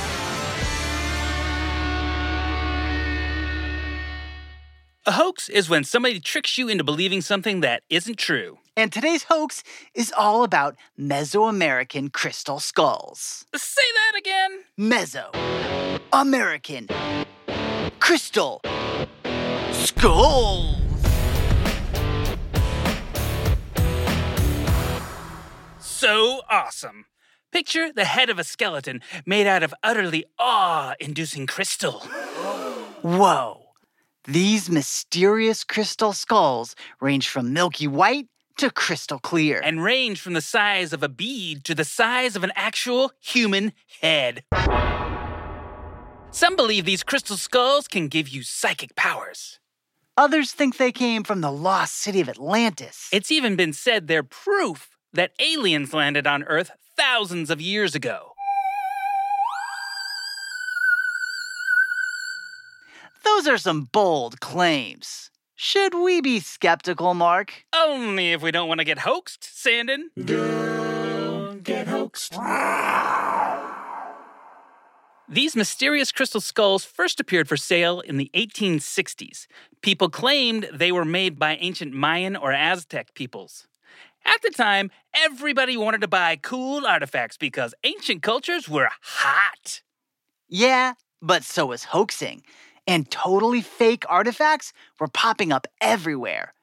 A 5.04 5.12
hoax 5.12 5.48
is 5.48 5.70
when 5.70 5.84
somebody 5.84 6.20
tricks 6.20 6.58
you 6.58 6.68
into 6.68 6.84
believing 6.84 7.22
something 7.22 7.60
that 7.60 7.82
isn't 7.88 8.18
true. 8.18 8.58
And 8.78 8.92
today's 8.92 9.24
hoax 9.24 9.64
is 9.92 10.14
all 10.16 10.44
about 10.44 10.76
Mesoamerican 10.96 12.12
crystal 12.12 12.60
skulls. 12.60 13.44
Say 13.56 13.82
that 13.96 14.16
again. 14.16 14.60
Meso 14.78 15.34
American 16.12 16.86
crystal 17.98 18.60
skulls. 19.72 20.76
So 25.80 26.42
awesome. 26.48 27.06
Picture 27.50 27.92
the 27.92 28.04
head 28.04 28.30
of 28.30 28.38
a 28.38 28.44
skeleton 28.44 29.00
made 29.26 29.48
out 29.48 29.64
of 29.64 29.74
utterly 29.82 30.24
awe 30.38 30.94
inducing 31.00 31.48
crystal. 31.48 31.98
Whoa. 33.02 33.60
These 34.22 34.70
mysterious 34.70 35.64
crystal 35.64 36.12
skulls 36.12 36.76
range 37.00 37.28
from 37.28 37.52
milky 37.52 37.88
white 37.88 38.28
to 38.58 38.70
crystal 38.70 39.18
clear. 39.18 39.60
And 39.64 39.82
range 39.82 40.20
from 40.20 40.34
the 40.34 40.40
size 40.40 40.92
of 40.92 41.02
a 41.02 41.08
bead 41.08 41.64
to 41.64 41.74
the 41.74 41.84
size 41.84 42.36
of 42.36 42.44
an 42.44 42.52
actual 42.54 43.12
human 43.20 43.72
head. 44.00 44.44
Some 46.30 46.56
believe 46.56 46.84
these 46.84 47.02
crystal 47.02 47.36
skulls 47.36 47.88
can 47.88 48.08
give 48.08 48.28
you 48.28 48.42
psychic 48.42 48.94
powers. 48.94 49.58
Others 50.16 50.52
think 50.52 50.76
they 50.76 50.92
came 50.92 51.24
from 51.24 51.40
the 51.40 51.52
lost 51.52 51.94
city 51.96 52.20
of 52.20 52.28
Atlantis. 52.28 53.08
It's 53.12 53.30
even 53.30 53.56
been 53.56 53.72
said 53.72 54.06
they're 54.06 54.22
proof 54.22 54.90
that 55.12 55.32
aliens 55.38 55.94
landed 55.94 56.26
on 56.26 56.42
Earth 56.44 56.70
thousands 56.96 57.50
of 57.50 57.60
years 57.60 57.94
ago. 57.94 58.32
Those 63.24 63.46
are 63.46 63.58
some 63.58 63.84
bold 63.84 64.40
claims. 64.40 65.27
Should 65.60 65.92
we 65.92 66.20
be 66.20 66.38
skeptical, 66.38 67.14
Marc? 67.14 67.64
Only 67.74 68.30
if 68.30 68.42
we 68.42 68.52
don't 68.52 68.68
want 68.68 68.78
to 68.78 68.84
get 68.84 69.00
hoaxed, 69.00 69.42
Sanden. 69.42 70.12
Don't 70.16 71.64
get 71.64 71.88
hoaxed. 71.88 72.34
These 75.28 75.56
mysterious 75.56 76.12
crystal 76.12 76.40
skulls 76.40 76.84
first 76.84 77.18
appeared 77.18 77.48
for 77.48 77.56
sale 77.56 77.98
in 77.98 78.18
the 78.18 78.30
1860s. 78.36 79.48
People 79.82 80.08
claimed 80.08 80.68
they 80.72 80.92
were 80.92 81.04
made 81.04 81.40
by 81.40 81.56
ancient 81.56 81.92
Mayan 81.92 82.36
or 82.36 82.52
Aztec 82.52 83.14
peoples. 83.14 83.66
At 84.24 84.40
the 84.42 84.50
time, 84.50 84.92
everybody 85.12 85.76
wanted 85.76 86.02
to 86.02 86.08
buy 86.08 86.36
cool 86.36 86.86
artifacts 86.86 87.36
because 87.36 87.74
ancient 87.82 88.22
cultures 88.22 88.68
were 88.68 88.90
hot. 89.02 89.82
Yeah, 90.48 90.92
but 91.20 91.42
so 91.42 91.66
was 91.66 91.82
hoaxing. 91.82 92.44
And 92.88 93.10
totally 93.10 93.60
fake 93.60 94.04
artifacts 94.08 94.72
were 94.98 95.08
popping 95.08 95.52
up 95.52 95.66
everywhere. 95.80 96.54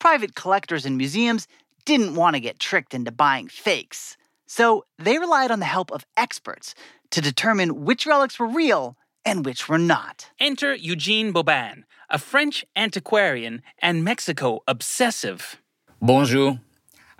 Private 0.00 0.34
collectors 0.34 0.84
and 0.84 0.98
museums 0.98 1.46
didn't 1.84 2.16
want 2.16 2.34
to 2.34 2.40
get 2.40 2.58
tricked 2.58 2.94
into 2.94 3.12
buying 3.12 3.46
fakes. 3.48 4.16
So 4.46 4.84
they 4.98 5.18
relied 5.18 5.52
on 5.52 5.60
the 5.60 5.66
help 5.66 5.92
of 5.92 6.04
experts 6.16 6.74
to 7.12 7.20
determine 7.20 7.84
which 7.84 8.06
relics 8.06 8.38
were 8.40 8.48
real 8.48 8.96
and 9.24 9.44
which 9.46 9.68
were 9.68 9.78
not. 9.78 10.30
Enter 10.40 10.74
Eugene 10.74 11.32
Boban, 11.32 11.84
a 12.10 12.18
French 12.18 12.64
antiquarian 12.74 13.62
and 13.80 14.02
Mexico 14.02 14.62
obsessive. 14.66 15.60
Bonjour. 16.02 16.58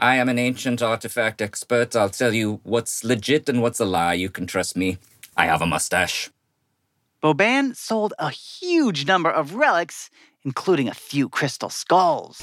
I 0.01 0.17
am 0.17 0.29
an 0.29 0.39
ancient 0.39 0.83
artifact 0.83 1.41
expert. 1.41 1.95
I'll 1.95 2.11
tell 2.11 2.35
you 2.35 2.61
what's 2.65 3.05
legit 3.05 3.49
and 3.49 3.63
what's 3.63 3.81
a 3.81 3.85
lie. 3.85 4.15
You 4.15 4.31
can 4.31 4.47
trust 4.47 4.77
me. 4.77 4.99
I 5.37 5.47
have 5.47 5.63
a 5.63 5.67
mustache. 5.67 6.31
Boban 7.23 7.75
sold 7.75 8.15
a 8.21 8.31
huge 8.31 9.05
number 9.05 9.29
of 9.29 9.55
relics, 9.55 10.09
including 10.45 10.87
a 10.87 10.95
few 10.95 11.29
crystal 11.29 11.69
skulls. 11.69 12.41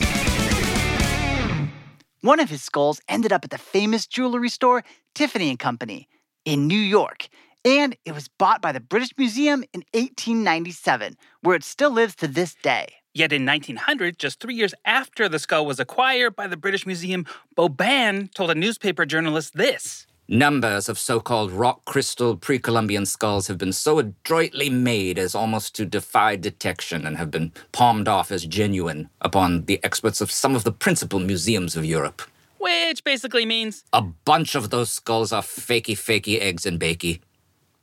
One 2.19 2.41
of 2.41 2.49
his 2.49 2.61
skulls 2.61 2.99
ended 3.07 3.31
up 3.31 3.45
at 3.45 3.51
the 3.51 3.57
famous 3.57 4.05
jewelry 4.05 4.49
store 4.49 4.83
Tiffany 5.13 5.49
and 5.49 5.57
Company 5.57 6.09
in 6.43 6.67
New 6.67 6.79
York, 6.79 7.29
and 7.63 7.95
it 8.03 8.11
was 8.11 8.27
bought 8.27 8.61
by 8.61 8.73
the 8.73 8.81
British 8.81 9.11
Museum 9.17 9.63
in 9.71 9.85
1897, 9.93 11.15
where 11.41 11.55
it 11.55 11.63
still 11.63 11.91
lives 11.91 12.15
to 12.15 12.27
this 12.27 12.53
day. 12.61 12.88
Yet 13.13 13.31
in 13.31 13.45
1900, 13.45 14.19
just 14.19 14.41
three 14.41 14.55
years 14.55 14.73
after 14.83 15.29
the 15.29 15.39
skull 15.39 15.65
was 15.65 15.79
acquired 15.79 16.35
by 16.35 16.47
the 16.47 16.57
British 16.57 16.85
Museum, 16.85 17.25
Boban 17.55 18.29
told 18.33 18.51
a 18.51 18.55
newspaper 18.55 19.05
journalist 19.05 19.53
this. 19.53 20.05
Numbers 20.27 20.89
of 20.89 20.97
so 20.97 21.19
called 21.19 21.51
rock 21.51 21.85
crystal 21.85 22.35
pre 22.35 22.57
Columbian 22.57 23.05
skulls 23.05 23.45
have 23.45 23.59
been 23.59 23.71
so 23.71 23.99
adroitly 23.99 24.71
made 24.71 25.19
as 25.19 25.35
almost 25.35 25.75
to 25.75 25.85
defy 25.85 26.35
detection 26.35 27.05
and 27.05 27.17
have 27.17 27.29
been 27.29 27.51
palmed 27.71 28.07
off 28.07 28.31
as 28.31 28.43
genuine 28.47 29.09
upon 29.21 29.65
the 29.65 29.79
experts 29.83 30.21
of 30.21 30.31
some 30.31 30.55
of 30.55 30.63
the 30.63 30.71
principal 30.71 31.19
museums 31.19 31.75
of 31.75 31.85
Europe. 31.85 32.23
Which 32.57 33.03
basically 33.03 33.45
means 33.45 33.83
a 33.93 34.01
bunch 34.01 34.55
of 34.55 34.71
those 34.71 34.91
skulls 34.91 35.31
are 35.31 35.43
fakey, 35.43 35.93
fakey 35.93 36.41
eggs 36.41 36.65
and 36.65 36.79
bakey. 36.79 37.19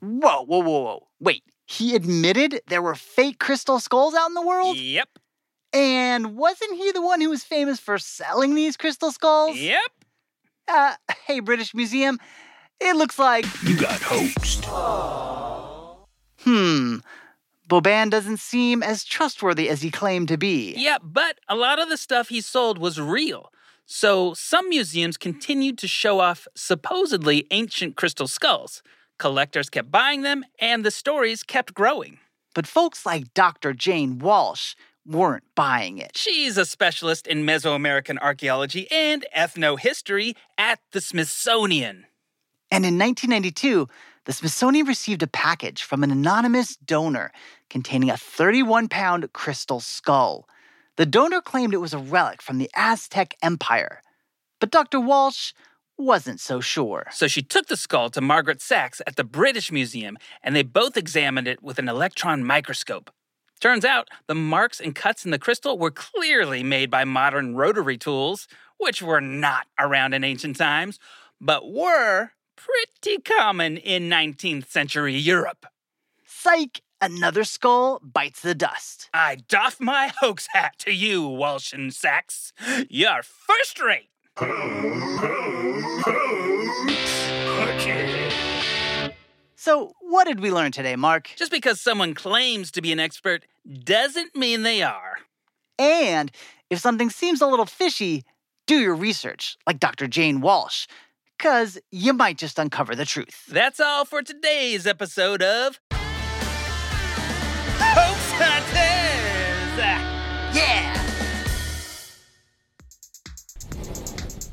Whoa, 0.01 0.43
whoa, 0.45 0.59
whoa, 0.59 0.81
whoa. 0.81 1.07
Wait, 1.21 1.45
he 1.67 1.95
admitted 1.95 2.61
there 2.67 2.83
were 2.83 2.97
fake 2.97 3.39
crystal 3.39 3.79
skulls 3.79 4.15
out 4.15 4.27
in 4.27 4.35
the 4.35 4.45
world? 4.45 4.77
Yep. 4.77 5.11
And 5.73 6.37
wasn't 6.37 6.77
he 6.77 6.91
the 6.91 7.01
one 7.03 7.21
who 7.21 7.31
was 7.31 7.45
famous 7.45 7.79
for 7.79 7.99
selling 7.99 8.57
these 8.57 8.77
crystal 8.77 9.13
skulls? 9.13 9.57
Yep. 9.57 9.93
Uh, 10.69 10.95
hey, 11.27 11.41
British 11.41 11.75
Museum, 11.75 12.19
it 12.81 12.97
looks 12.97 13.19
like. 13.19 13.47
You 13.63 13.77
got 13.77 14.01
hoaxed. 14.03 14.65
Hmm. 16.41 16.97
Boban 17.69 18.11
doesn't 18.11 18.39
seem 18.39 18.83
as 18.83 19.05
trustworthy 19.05 19.69
as 19.69 19.83
he 19.83 19.91
claimed 19.91 20.29
to 20.29 20.37
be. 20.37 20.75
Yeah, 20.77 20.99
but 21.03 21.39
a 21.49 21.57
lot 21.57 21.79
of 21.81 21.89
the 21.89 21.97
stuff 21.97 22.29
he 22.29 22.41
sold 22.41 22.79
was 22.79 23.01
real. 23.01 23.51
So 23.87 24.35
some 24.35 24.69
museums 24.69 25.17
continued 25.17 25.79
to 25.79 25.89
show 25.89 26.21
off 26.21 26.47
supposedly 26.55 27.47
ancient 27.51 27.97
crystal 27.97 28.29
skulls. 28.29 28.83
Collectors 29.19 29.71
kept 29.71 29.91
buying 29.91 30.23
them, 30.23 30.45
and 30.59 30.85
the 30.85 30.91
stories 30.91 31.43
kept 31.43 31.75
growing. 31.75 32.19
But 32.55 32.67
folks 32.67 33.07
like 33.07 33.33
Dr. 33.35 33.73
Jane 33.73 34.19
Walsh 34.19 34.75
weren't 35.07 35.45
buying 35.55 35.99
it. 35.99 36.17
She's 36.17 36.57
a 36.57 36.65
specialist 36.65 37.27
in 37.27 37.45
Mesoamerican 37.45 38.19
archaeology 38.21 38.91
and 38.91 39.25
ethnohistory 39.37 40.35
at 40.57 40.79
the 40.93 41.01
Smithsonian. 41.01 42.07
And 42.71 42.87
in 42.87 42.99
1992, 42.99 43.89
the 44.25 44.33
Smithsonian 44.33 44.87
received 44.87 45.23
a 45.23 45.27
package 45.27 45.83
from 45.83 46.05
an 46.05 46.11
anonymous 46.11 46.77
donor 46.77 47.33
containing 47.69 48.11
a 48.11 48.17
31 48.17 48.89
pound 48.89 49.33
crystal 49.33 49.81
skull. 49.81 50.49
The 50.97 51.07
donor 51.07 51.41
claimed 51.41 51.75
it 51.75 51.79
was 51.79 51.95
a 51.95 51.99
relic 51.99 52.41
from 52.41 52.59
the 52.59 52.71
Aztec 52.75 53.35
Empire. 53.43 54.03
But 54.61 54.71
Dr. 54.71 55.01
Walsh 55.01 55.53
wasn't 55.99 56.41
so 56.41 56.61
sure. 56.61 57.07
So 57.11 57.27
she 57.27 57.43
took 57.43 57.67
the 57.67 57.77
skull 57.77 58.11
to 58.11 58.21
Margaret 58.21 58.63
Sax 58.63 59.01
at 59.07 59.17
the 59.17 59.25
British 59.25 59.73
Museum, 59.73 60.17
and 60.43 60.55
they 60.55 60.63
both 60.63 60.97
examined 60.97 61.49
it 61.49 61.63
with 61.63 61.79
an 61.79 61.89
electron 61.89 62.45
microscope. 62.45 63.11
Turns 63.63 63.85
out 63.85 64.09
the 64.27 64.35
marks 64.35 64.81
and 64.81 64.93
cuts 64.93 65.25
in 65.25 65.31
the 65.31 65.39
crystal 65.39 65.79
were 65.79 65.93
clearly 65.93 66.65
made 66.65 66.91
by 66.91 67.05
modern 67.05 67.55
rotary 67.55 67.97
tools, 67.97 68.49
which 68.79 69.01
were 69.01 69.21
not 69.21 69.69
around 69.79 70.15
in 70.15 70.25
ancient 70.25 70.57
times, 70.57 70.99
but 71.41 71.71
were 71.73 72.31
pretty 72.57 73.23
common 73.23 73.77
in 73.77 74.11
19th 74.11 74.67
century 74.67 75.15
Europe. 75.15 75.67
Psych! 76.27 76.83
Another 77.01 77.45
skull 77.45 78.01
bites 78.03 78.43
the 78.43 78.57
dust. 78.57 79.09
I 79.15 79.37
doff 79.49 79.79
my 79.81 80.11
hoax 80.19 80.49
hat 80.53 80.75
to 80.79 80.93
you, 80.93 81.29
Walsh 81.29 81.73
and 81.73 81.95
Sax. 81.95 82.53
You're 82.89 83.23
first 83.23 83.81
rate. 83.81 84.09
So, 89.65 89.93
what 90.01 90.27
did 90.27 90.41
we 90.41 90.51
learn 90.51 90.73
today, 90.73 90.97
Marc? 90.97 91.31
Just 91.37 91.53
because 91.53 91.81
someone 91.81 92.15
claims 92.15 92.73
to 92.73 92.83
be 92.83 92.91
an 92.91 92.99
expert 92.99 93.47
doesn't 93.85 94.35
mean 94.35 94.65
they 94.65 94.83
are. 94.83 95.19
And 95.79 96.33
if 96.69 96.81
something 96.81 97.11
seems 97.11 97.41
a 97.41 97.47
little 97.47 97.65
fishy, 97.65 98.25
do 98.67 98.81
your 98.81 98.97
research, 98.97 99.57
like 99.65 99.79
Dr. 99.79 100.09
Jane 100.09 100.41
Walsh, 100.41 100.89
because 101.39 101.79
you 101.93 102.13
might 102.13 102.39
just 102.39 102.59
uncover 102.59 102.97
the 102.97 103.05
truth. 103.05 103.45
That's 103.47 103.79
all 103.79 104.05
for 104.05 104.21
today's 104.21 104.85
episode 104.85 105.43
of 105.45 105.79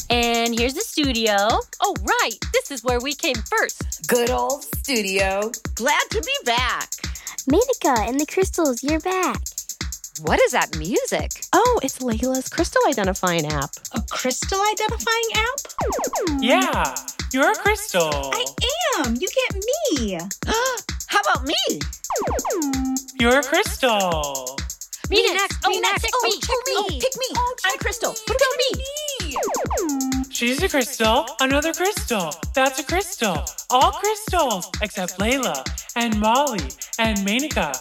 And 0.10 0.58
here's 0.58 0.74
the 0.74 0.82
studio. 0.82 1.36
Oh, 1.82 1.96
right. 2.02 2.38
This 2.54 2.72
is 2.72 2.84
where 2.84 3.00
we 3.00 3.14
came 3.14 3.36
first. 3.36 4.08
Good 4.08 4.30
old 4.32 4.64
studio. 4.64 5.52
Glad 5.76 6.02
to 6.12 6.22
be 6.22 6.34
back. 6.46 6.90
Menaka 7.50 8.08
and 8.08 8.20
the 8.20 8.26
crystals, 8.26 8.84
you're 8.84 9.00
back. 9.00 9.42
What 10.22 10.40
is 10.42 10.52
that 10.52 10.78
music? 10.78 11.32
Oh, 11.54 11.80
it's 11.84 12.00
Layla's 12.00 12.50
crystal 12.50 12.82
identifying 12.90 13.46
app. 13.48 13.70
A 13.94 14.02
crystal 14.10 14.60
identifying 14.74 15.30
app? 15.36 16.42
Yeah, 16.42 16.96
you're 17.32 17.52
a 17.52 17.56
crystal. 17.56 18.10
I 18.34 18.46
am. 18.98 19.16
You 19.16 19.28
get 19.28 19.64
me. 20.02 20.18
How 21.08 21.20
about 21.22 21.46
me? 21.46 21.80
You're 23.20 23.40
a 23.40 23.44
crystal. 23.44 24.58
Me, 25.10 25.24
next. 25.34 25.58
Oh, 25.66 25.70
me 25.70 25.80
next. 25.82 26.04
Pick 26.04 26.12
Oh, 26.16 26.24
me. 26.24 26.34
pick 26.34 26.50
Pick 26.50 26.66
me. 26.68 26.74
me. 26.74 26.78
Oh, 26.78 27.00
pick 27.00 27.18
me. 27.18 27.26
Oh, 27.36 27.56
I'm 27.66 27.78
Crystal. 27.80 28.12
What 28.12 28.30
about 28.30 28.56
me? 28.78 28.84
She's 30.30 30.64
a 30.64 30.70
crystal, 30.70 31.26
another 31.42 31.74
crystal. 31.74 32.34
That's 32.54 32.80
a 32.80 32.84
crystal. 32.84 33.44
All 33.70 33.92
crystals, 33.92 34.70
except 34.82 35.20
Layla 35.20 35.64
and 35.96 36.20
Molly 36.20 36.70
and 36.98 37.18
Menaka. 37.20 37.76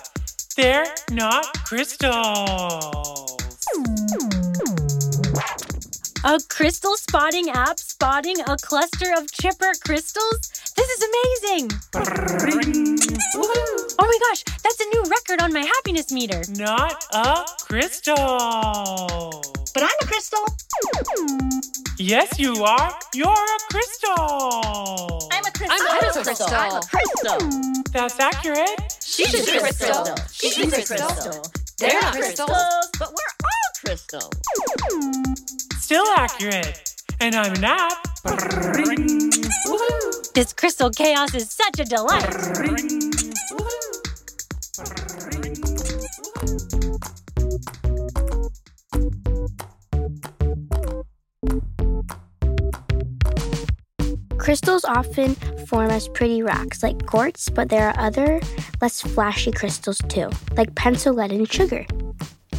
They're 0.57 0.87
not 1.13 1.65
crystals. 1.65 3.37
A 6.25 6.41
crystal 6.49 6.97
spotting 6.97 7.49
app 7.51 7.79
spotting 7.79 8.41
a 8.41 8.57
cluster 8.57 9.13
of 9.17 9.31
chipper 9.31 9.73
crystals? 9.85 10.41
This 10.75 10.89
is 10.91 11.03
amazing. 11.11 11.71
oh 13.37 14.07
my 14.07 14.19
gosh, 14.29 14.43
that's 14.63 14.81
a 14.81 14.85
new 14.95 15.05
record 15.05 15.41
on 15.41 15.53
my 15.53 15.65
happiness 15.65 16.11
meter. 16.11 16.43
Not 16.57 17.05
a 17.13 17.47
crystal. 17.61 19.58
But 19.75 19.83
I'm 19.83 19.91
a 20.03 20.07
crystal. 20.07 20.45
Yes, 21.99 22.39
you 22.39 22.65
are. 22.65 22.99
You're 23.15 23.29
a 23.29 23.59
crystal. 23.71 25.29
I'm 25.33 25.45
a 25.45 25.51
crystal. 25.51 25.87
I'm 25.91 26.07
a 26.09 26.23
crystal. 26.23 26.47
I'm 26.51 26.77
a 26.77 26.81
crystal. 26.81 27.83
That's 27.93 28.21
accurate. 28.21 28.99
She's, 29.03 29.35
a 29.35 29.61
crystal. 29.61 30.15
She's, 30.33 30.59
a 30.59 30.71
crystal. 30.71 31.43
They're 31.79 32.01
not 32.01 32.15
crystals. 32.15 32.89
but 32.99 33.09
we're 33.09 33.35
all 33.45 33.71
crystals. 33.85 34.31
Still 35.79 36.07
accurate. 36.17 36.95
And 37.21 37.35
I'm 37.35 37.55
an 37.55 37.65
app. 37.65 38.07
This 40.35 40.53
crystal 40.53 40.91
chaos 40.91 41.35
is 41.35 41.51
such 41.51 41.81
a 41.81 41.85
delight. 41.85 42.29
Crystals 54.49 54.87
often 54.87 55.35
form 55.67 55.91
as 55.91 56.09
pretty 56.09 56.43
rocks 56.43 56.83
like 56.83 57.05
quartz, 57.05 57.51
but 57.51 57.69
there 57.69 57.87
are 57.87 57.99
other 57.99 58.41
less 58.81 59.03
flashy 59.03 59.53
crystals 59.53 59.99
too, 60.09 60.31
like 60.57 60.75
pencil 60.75 61.13
lead 61.13 61.33
and 61.33 61.53
sugar. 61.53 61.85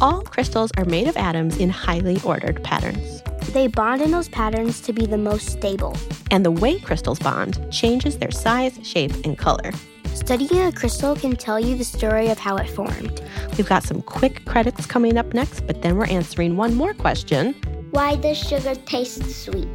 All 0.00 0.20
crystals 0.20 0.70
are 0.76 0.84
made 0.84 1.08
of 1.08 1.16
atoms 1.16 1.56
in 1.56 1.68
highly 1.68 2.20
ordered 2.22 2.62
patterns. 2.62 3.22
They 3.52 3.66
bond 3.66 4.02
in 4.02 4.12
those 4.12 4.28
patterns 4.28 4.80
to 4.82 4.92
be 4.92 5.04
the 5.04 5.18
most 5.18 5.48
stable. 5.48 5.96
And 6.30 6.44
the 6.44 6.52
way 6.52 6.78
crystals 6.78 7.18
bond 7.18 7.58
changes 7.72 8.18
their 8.18 8.30
size, 8.30 8.78
shape, 8.84 9.24
and 9.24 9.36
color. 9.36 9.72
Studying 10.14 10.60
a 10.60 10.70
crystal 10.70 11.16
can 11.16 11.34
tell 11.34 11.58
you 11.58 11.76
the 11.76 11.84
story 11.84 12.28
of 12.28 12.38
how 12.38 12.56
it 12.56 12.70
formed. 12.70 13.20
We've 13.56 13.68
got 13.68 13.82
some 13.82 14.00
quick 14.00 14.44
credits 14.44 14.86
coming 14.86 15.18
up 15.18 15.34
next, 15.34 15.66
but 15.66 15.82
then 15.82 15.96
we're 15.96 16.06
answering 16.06 16.56
one 16.56 16.76
more 16.76 16.94
question. 16.94 17.52
Why 17.90 18.14
does 18.14 18.38
sugar 18.38 18.76
taste 18.76 19.28
sweet? 19.28 19.66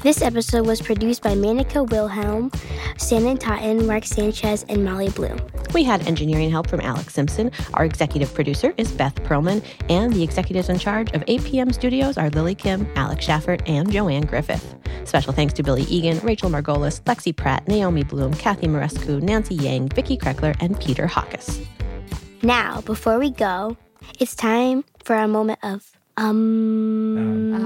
This 0.00 0.20
episode 0.20 0.66
was 0.66 0.82
produced 0.82 1.22
by 1.22 1.34
Menaka 1.34 1.88
Wilhelm, 1.88 2.50
Shannon 2.98 3.38
Totten, 3.38 3.86
Marc 3.86 4.04
Sanchez, 4.04 4.64
and 4.68 4.84
Molly 4.84 5.08
Bloom. 5.10 5.40
We 5.72 5.82
had 5.82 6.06
engineering 6.06 6.50
help 6.50 6.68
from 6.68 6.80
Alex 6.80 7.14
Simpson. 7.14 7.50
Our 7.72 7.84
executive 7.84 8.32
producer 8.34 8.74
is 8.76 8.92
Beth 8.92 9.14
Perlman, 9.24 9.64
and 9.88 10.12
the 10.12 10.22
executives 10.22 10.68
in 10.68 10.78
charge 10.78 11.10
of 11.12 11.22
APM 11.22 11.72
Studios 11.72 12.18
are 12.18 12.30
Lily 12.30 12.54
Kim, 12.54 12.86
Alex 12.96 13.26
Schaffert, 13.26 13.66
and 13.66 13.90
Joanne 13.90 14.26
Griffith. 14.26 14.74
Special 15.04 15.32
thanks 15.32 15.54
to 15.54 15.62
Billy 15.62 15.84
Egan, 15.84 16.18
Rachel 16.20 16.50
Margolis, 16.50 17.00
Lexi 17.02 17.34
Pratt, 17.34 17.66
Naomi 17.66 18.04
Bloom, 18.04 18.34
Kathy 18.34 18.66
Marescu, 18.66 19.22
Nancy 19.22 19.54
Yang, 19.54 19.88
Vicky 19.90 20.18
Kreckler, 20.18 20.54
and 20.60 20.78
Peter 20.80 21.06
Hawkes. 21.06 21.60
Now, 22.42 22.82
before 22.82 23.18
we 23.18 23.30
go, 23.30 23.76
it's 24.20 24.34
time 24.34 24.84
for 25.02 25.16
a 25.16 25.26
moment 25.26 25.60
of 25.62 25.96
um. 26.16 27.64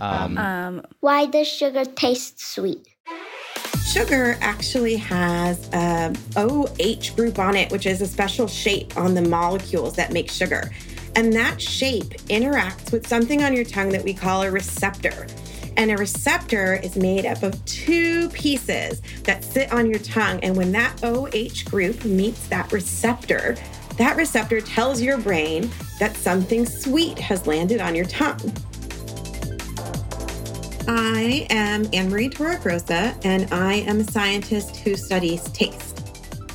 Um, 0.00 0.82
Why 1.00 1.26
does 1.26 1.46
sugar 1.46 1.84
taste 1.84 2.40
sweet? 2.40 2.86
Sugar 3.92 4.38
actually 4.40 4.96
has 4.96 5.68
a 5.72 6.14
OH 6.36 7.14
group 7.16 7.38
on 7.38 7.56
it, 7.56 7.70
which 7.72 7.86
is 7.86 8.00
a 8.00 8.06
special 8.06 8.46
shape 8.46 8.96
on 8.96 9.14
the 9.14 9.22
molecules 9.22 9.96
that 9.96 10.12
make 10.12 10.30
sugar. 10.30 10.70
And 11.16 11.32
that 11.32 11.60
shape 11.60 12.10
interacts 12.28 12.92
with 12.92 13.06
something 13.06 13.42
on 13.42 13.52
your 13.52 13.64
tongue 13.64 13.88
that 13.90 14.04
we 14.04 14.14
call 14.14 14.42
a 14.42 14.50
receptor. 14.50 15.26
And 15.76 15.90
a 15.90 15.96
receptor 15.96 16.74
is 16.74 16.96
made 16.96 17.26
up 17.26 17.42
of 17.42 17.64
two 17.64 18.28
pieces 18.30 19.02
that 19.24 19.42
sit 19.42 19.72
on 19.72 19.90
your 19.90 19.98
tongue. 19.98 20.38
And 20.44 20.56
when 20.56 20.70
that 20.72 21.02
OH 21.02 21.68
group 21.68 22.04
meets 22.04 22.46
that 22.48 22.72
receptor, 22.72 23.56
that 24.00 24.16
receptor 24.16 24.62
tells 24.62 25.02
your 25.02 25.18
brain 25.18 25.70
that 25.98 26.16
something 26.16 26.64
sweet 26.64 27.18
has 27.18 27.46
landed 27.46 27.82
on 27.82 27.94
your 27.94 28.06
tongue. 28.06 28.40
I 30.88 31.46
am 31.50 31.86
Anne 31.92 32.08
Marie 32.08 32.30
Torregrosa, 32.30 33.14
and 33.26 33.52
I 33.52 33.74
am 33.74 34.00
a 34.00 34.04
scientist 34.04 34.76
who 34.76 34.96
studies 34.96 35.42
taste. 35.52 35.98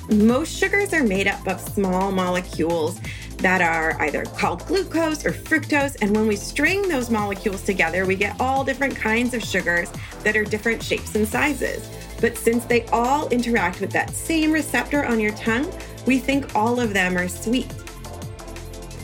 Most 0.10 0.58
sugars 0.58 0.92
are 0.92 1.04
made 1.04 1.28
up 1.28 1.48
of 1.48 1.62
small 1.62 2.12
molecules 2.12 3.00
that 3.38 3.62
are 3.62 4.02
either 4.02 4.26
called 4.26 4.66
glucose 4.66 5.24
or 5.24 5.32
fructose. 5.32 5.96
And 6.02 6.16
when 6.16 6.26
we 6.26 6.36
string 6.36 6.88
those 6.88 7.12
molecules 7.12 7.62
together, 7.62 8.08
we 8.08 8.16
get 8.16 8.42
all 8.42 8.64
different 8.64 8.96
kinds 8.96 9.36
of 9.36 9.44
sugars 9.44 9.92
that 10.24 10.36
are 10.36 10.46
different 10.46 10.82
shapes 10.82 11.14
and 11.14 11.28
sizes. 11.28 11.88
But 12.20 12.38
since 12.40 12.66
they 12.66 12.88
all 12.88 13.30
interact 13.30 13.82
with 13.82 13.92
that 13.92 14.10
same 14.16 14.52
receptor 14.52 15.06
on 15.06 15.20
your 15.20 15.34
tongue, 15.34 15.72
we 16.06 16.20
think 16.20 16.56
all 16.56 16.80
of 16.80 16.94
them 16.94 17.18
are 17.18 17.28
sweet. 17.28 17.72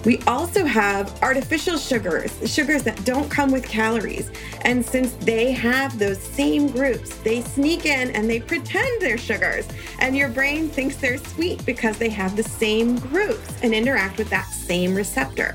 We 0.03 0.17
also 0.25 0.65
have 0.65 1.21
artificial 1.21 1.77
sugars, 1.77 2.31
sugars 2.51 2.81
that 2.83 3.03
don't 3.05 3.29
come 3.29 3.51
with 3.51 3.67
calories. 3.67 4.31
And 4.61 4.83
since 4.83 5.13
they 5.13 5.51
have 5.51 5.99
those 5.99 6.19
same 6.19 6.67
groups, 6.67 7.15
they 7.17 7.41
sneak 7.41 7.85
in 7.85 8.09
and 8.11 8.27
they 8.27 8.39
pretend 8.39 8.99
they're 8.99 9.19
sugars. 9.19 9.67
And 9.99 10.17
your 10.17 10.29
brain 10.29 10.69
thinks 10.69 10.95
they're 10.95 11.19
sweet 11.19 11.63
because 11.67 11.99
they 11.99 12.09
have 12.09 12.35
the 12.35 12.43
same 12.43 12.97
groups 12.97 13.61
and 13.61 13.75
interact 13.75 14.17
with 14.17 14.29
that 14.31 14.47
same 14.47 14.95
receptor. 14.95 15.53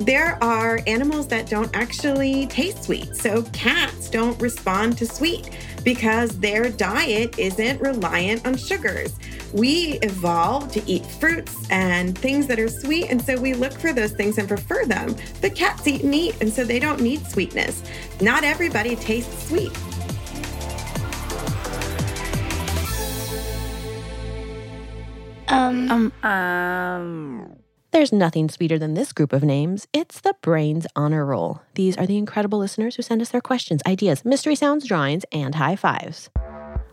There 0.00 0.42
are 0.42 0.80
animals 0.86 1.26
that 1.28 1.50
don't 1.50 1.74
actually 1.74 2.46
taste 2.46 2.84
sweet. 2.84 3.16
So 3.16 3.42
cats 3.52 4.08
don't 4.08 4.40
respond 4.40 4.96
to 4.98 5.06
sweet 5.06 5.50
because 5.84 6.38
their 6.38 6.70
diet 6.70 7.38
isn't 7.38 7.80
reliant 7.80 8.46
on 8.46 8.56
sugars. 8.56 9.16
We 9.52 9.98
evolved 10.02 10.72
to 10.74 10.88
eat 10.88 11.04
fruits 11.04 11.68
and 11.70 12.16
things 12.16 12.46
that 12.46 12.58
are 12.58 12.68
sweet, 12.68 13.10
and 13.10 13.20
so 13.20 13.40
we 13.40 13.54
look 13.54 13.72
for 13.72 13.92
those 13.92 14.12
things 14.12 14.38
and 14.38 14.46
prefer 14.46 14.84
them. 14.84 15.16
But 15.40 15.54
cats 15.54 15.86
eat 15.86 16.04
meat, 16.04 16.36
and 16.40 16.52
so 16.52 16.64
they 16.64 16.78
don't 16.78 17.00
need 17.00 17.26
sweetness. 17.26 17.82
Not 18.20 18.44
everybody 18.44 18.94
tastes 18.96 19.48
sweet. 19.48 19.72
Um, 25.48 25.90
um, 25.90 26.12
um. 26.22 27.57
There's 27.98 28.12
nothing 28.12 28.48
sweeter 28.48 28.78
than 28.78 28.94
this 28.94 29.12
group 29.12 29.32
of 29.32 29.42
names. 29.42 29.88
It's 29.92 30.20
the 30.20 30.36
Brains 30.40 30.86
Honor 30.94 31.24
Roll. 31.24 31.62
These 31.74 31.96
are 31.96 32.06
the 32.06 32.16
incredible 32.16 32.60
listeners 32.60 32.94
who 32.94 33.02
send 33.02 33.20
us 33.20 33.30
their 33.30 33.40
questions, 33.40 33.82
ideas, 33.88 34.24
mystery 34.24 34.54
sounds, 34.54 34.86
drawings, 34.86 35.24
and 35.32 35.56
high 35.56 35.74
fives. 35.74 36.30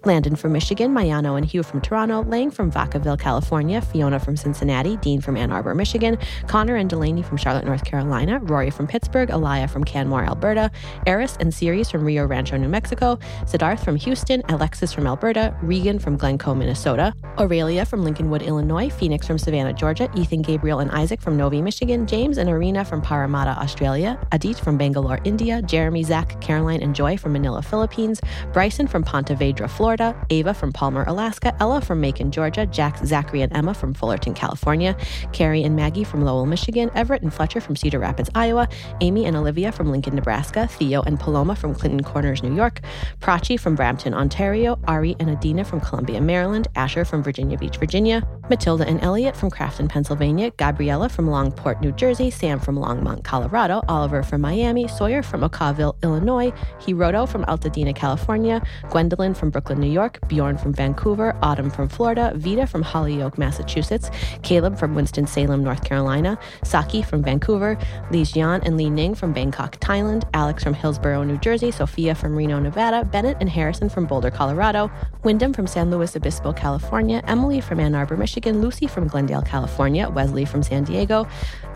Landon 0.06 0.36
from 0.36 0.52
Michigan, 0.52 0.94
Mayano 0.94 1.36
and 1.38 1.46
Hugh 1.46 1.64
from 1.64 1.82
Toronto, 1.82 2.24
Lang 2.24 2.52
from 2.52 2.72
Vacaville, 2.72 3.20
California, 3.20 3.82
Fiona 3.82 4.20
from 4.20 4.38
Cincinnati, 4.38 4.98
Dean 4.98 5.22
from 5.22 5.36
Ann 5.36 5.52
Arbor, 5.52 5.74
Michigan, 5.74 6.18
Connor 6.48 6.76
and 6.76 6.90
Delaney 6.90 7.24
from 7.24 7.38
Charlotte, 7.38 7.66
North 7.66 7.84
Carolina, 7.86 8.40
Rory 8.40 8.70
from 8.70 8.88
Pittsburgh, 8.88 9.30
Alaya 9.30 9.70
from 9.70 9.84
Canmore, 9.84 10.24
Alberta, 10.26 10.70
Eris 11.08 11.38
and 11.40 11.54
Ceres 11.54 11.90
from 11.90 12.06
Rio 12.06 12.26
Rancho, 12.26 12.58
New 12.58 12.70
Mexico, 12.70 13.18
Siddharth 13.46 13.84
from 13.84 13.96
Houston, 13.96 14.42
Alexis 14.50 14.94
from 14.94 15.08
Alberta, 15.08 15.58
Regan 15.62 15.98
from 15.98 16.18
Glencoe, 16.18 16.54
Minnesota, 16.54 17.14
Aurelia 17.40 17.86
from 17.86 18.04
Lincolnwood, 18.04 18.46
Illinois, 18.46 18.90
Phoenix 18.90 19.26
from 19.26 19.38
Savannah, 19.38 19.74
Georgia, 19.74 20.10
Ethan, 20.16 20.42
Gabriel, 20.42 20.80
and 20.80 20.92
Isaac 20.92 21.22
from 21.22 21.38
Novi, 21.38 21.62
Michigan, 21.62 22.06
James 22.06 22.38
and 22.38 22.50
Arena 22.50 22.86
from 22.86 23.02
Parramatta, 23.02 23.52
Australia, 23.60 24.20
Adit 24.32 24.58
from 24.58 24.78
Bangalore, 24.78 25.20
India, 25.24 25.62
Jeremy, 25.64 26.04
Zach, 26.04 26.40
Caroline, 26.42 26.82
and 26.82 26.94
Joy 26.94 27.18
from 27.18 27.34
Manila, 27.34 27.62
Philippines, 27.62 28.22
Bryson 28.54 28.88
from 28.88 29.04
Ponte 29.04 29.30
Vedra, 29.30 29.70
Florida, 29.70 29.95
Florida, 29.96 30.26
Ava 30.30 30.54
from 30.54 30.74
Palmer, 30.74 31.06
Alaska, 31.08 31.56
Ella 31.62 31.80
from 31.80 32.02
Macon, 32.02 32.30
Georgia, 32.30 32.66
Jack, 32.66 32.98
Zachary, 33.06 33.42
and 33.42 33.56
Emma 33.56 33.74
from 33.74 33.94
Fullerton, 33.94 34.34
California, 34.34 34.98
Carrie 35.32 35.64
and 35.64 35.74
Maggie 35.76 36.04
from 36.04 36.26
Lowell, 36.26 36.46
Michigan, 36.46 36.92
Everett 36.96 37.22
and 37.22 37.34
Fletcher 37.34 37.62
from 37.62 37.78
Cedar 37.78 38.00
Rapids, 38.00 38.30
Iowa, 38.36 38.68
Amy 39.00 39.26
and 39.26 39.38
Olivia 39.38 39.72
from 39.72 39.90
Lincoln, 39.90 40.16
Nebraska, 40.16 40.68
Theo 40.68 41.02
and 41.04 41.18
Paloma 41.18 41.56
from 41.56 41.74
Clinton 41.74 42.04
Corners, 42.04 42.44
New 42.44 42.54
York, 42.54 42.82
Prachi 43.22 43.58
from 43.58 43.76
Brampton, 43.76 44.14
Ontario, 44.14 44.78
Ari 44.86 45.16
and 45.22 45.30
Adina 45.30 45.64
from 45.64 45.80
Columbia, 45.80 46.20
Maryland, 46.20 46.68
Asher 46.76 47.06
from 47.06 47.24
Virginia 47.24 47.58
Beach, 47.58 47.78
Virginia, 47.78 48.28
Matilda 48.50 48.86
and 48.86 49.02
Elliot 49.02 49.36
from 49.36 49.50
Crafton, 49.50 49.88
Pennsylvania, 49.88 50.52
Gabriella 50.58 51.08
from 51.08 51.28
Longport, 51.28 51.80
New 51.80 51.94
Jersey, 51.94 52.30
Sam 52.30 52.60
from 52.60 52.76
Longmont, 52.76 53.24
Colorado, 53.24 53.82
Oliver 53.88 54.24
from 54.24 54.42
Miami, 54.42 54.90
Sawyer 54.90 55.24
from 55.24 55.42
Okawville, 55.42 55.96
Illinois, 56.04 56.52
Hiroto 56.82 57.28
from 57.28 57.46
Altadena, 57.46 57.96
California, 57.96 58.62
Gwendolyn 58.90 59.34
from 59.34 59.52
Brooklyn, 59.52 59.85
New 59.86 59.92
York, 59.92 60.20
Bjorn 60.28 60.58
from 60.58 60.74
Vancouver, 60.74 61.38
Autumn 61.44 61.70
from 61.70 61.88
Florida, 61.88 62.34
Vita 62.36 62.66
from 62.66 62.82
Holyoke, 62.82 63.38
Massachusetts, 63.38 64.10
Caleb 64.42 64.80
from 64.80 64.96
Winston-Salem, 64.96 65.64
North 65.64 65.84
Carolina, 65.84 66.40
Saki 66.64 67.04
from 67.04 67.22
Vancouver, 67.22 67.78
Lee 68.10 68.24
Jian 68.24 68.66
and 68.66 68.78
Lee 68.78 68.90
Ning 68.90 69.14
from 69.14 69.32
Bangkok, 69.32 69.80
Thailand, 69.80 70.28
Alex 70.34 70.64
from 70.64 70.74
Hillsborough, 70.74 71.24
New 71.24 71.38
Jersey, 71.38 71.70
Sophia 71.70 72.16
from 72.16 72.36
Reno, 72.36 72.60
Nevada, 72.60 73.06
Bennett 73.06 73.38
and 73.40 73.50
Harrison 73.50 73.88
from 73.88 74.08
Boulder, 74.08 74.32
Colorado, 74.32 74.90
Wyndham 75.24 75.54
from 75.54 75.68
San 75.68 75.92
Luis 75.92 76.16
Obispo, 76.16 76.52
California, 76.52 77.22
Emily 77.28 77.62
from 77.62 77.80
Ann 77.80 77.94
Arbor, 77.94 78.18
Michigan, 78.18 78.62
Lucy 78.62 78.88
from 78.88 79.08
Glendale, 79.08 79.44
California, 79.44 80.10
Wesley 80.10 80.46
from 80.46 80.64
San 80.64 80.84
Diego, 80.84 81.28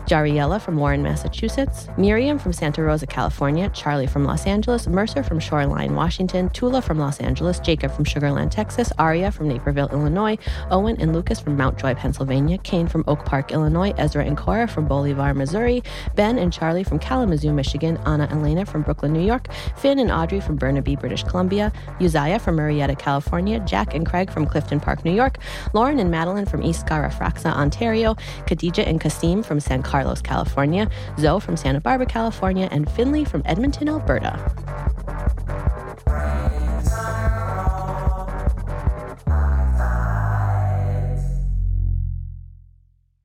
Jariella 0.06 0.60
from 0.60 0.76
Warren, 0.76 1.02
Massachusetts, 1.02 1.88
Miriam 1.96 2.38
from 2.38 2.52
Santa 2.52 2.82
Rosa, 2.82 3.06
California, 3.06 3.70
Charlie 3.70 4.06
from 4.06 4.24
Los 4.24 4.46
Angeles, 4.46 4.86
Mercer 4.86 5.22
from 5.22 5.38
Shoreline, 5.38 5.94
Washington, 5.94 6.50
Tula 6.50 6.82
from 6.82 6.98
Los 6.98 7.20
Angeles, 7.20 7.60
Jacob 7.60 7.92
from 7.92 8.04
Sugarland, 8.04 8.50
Texas, 8.50 8.92
Aria 8.98 9.30
from 9.30 9.48
Naperville, 9.48 9.88
Illinois, 9.92 10.36
Owen 10.70 10.96
and 11.00 11.12
Lucas 11.12 11.40
from 11.40 11.56
Mount 11.56 11.78
Joy, 11.78 11.94
Pennsylvania, 11.94 12.58
Kane 12.58 12.88
from 12.88 13.04
Oak 13.06 13.24
Park, 13.24 13.52
Illinois, 13.52 13.92
Ezra 13.98 14.24
and 14.24 14.36
Cora 14.36 14.66
from 14.66 14.86
Bolivar, 14.86 15.34
Missouri, 15.34 15.82
Ben 16.16 16.38
and 16.38 16.52
Charlie 16.52 16.84
from 16.84 16.98
Kalamazoo, 16.98 17.52
Michigan, 17.52 17.98
Anna 18.06 18.26
and 18.30 18.42
Lena 18.42 18.66
from 18.66 18.82
Brooklyn, 18.82 19.12
New 19.12 19.24
York, 19.24 19.48
Finn 19.76 19.98
and 19.98 20.10
Audrey 20.10 20.40
from 20.40 20.56
Burnaby, 20.56 20.96
British 20.96 21.22
Columbia, 21.24 21.72
Uzziah 22.00 22.38
from 22.38 22.56
Murrieta, 22.56 22.98
California, 22.98 23.60
Jack 23.60 23.94
and 23.94 24.06
Craig 24.06 24.30
from 24.30 24.46
Clifton 24.46 24.80
Park, 24.80 25.04
New 25.04 25.12
York, 25.12 25.38
Lauren 25.72 25.98
and 25.98 26.10
Madeline 26.10 26.46
from 26.46 26.62
East 26.62 26.86
Garafraxa, 26.86 27.52
Ontario, 27.52 28.14
Khadija 28.46 28.86
and 28.86 29.00
Kasim 29.00 29.42
from 29.42 29.60
San 29.60 29.82
Carlos, 29.90 30.22
California, 30.22 30.88
Zoe 31.18 31.40
from 31.40 31.56
Santa 31.56 31.80
Barbara, 31.80 32.06
California, 32.06 32.68
and 32.70 32.88
Finley 32.92 33.24
from 33.24 33.42
Edmonton, 33.44 33.88
Alberta. 33.88 34.38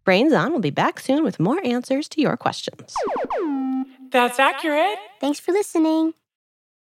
Brains 0.04 0.34
On 0.34 0.52
will 0.52 0.60
be 0.60 0.72
back 0.72 1.00
soon 1.00 1.24
with 1.24 1.40
more 1.40 1.64
answers 1.64 2.08
to 2.10 2.22
your 2.22 2.36
questions. 2.36 2.96
That's 4.12 4.40
accurate. 4.40 4.98
Thanks 5.20 5.40
for 5.40 5.52
listening. 5.52 6.14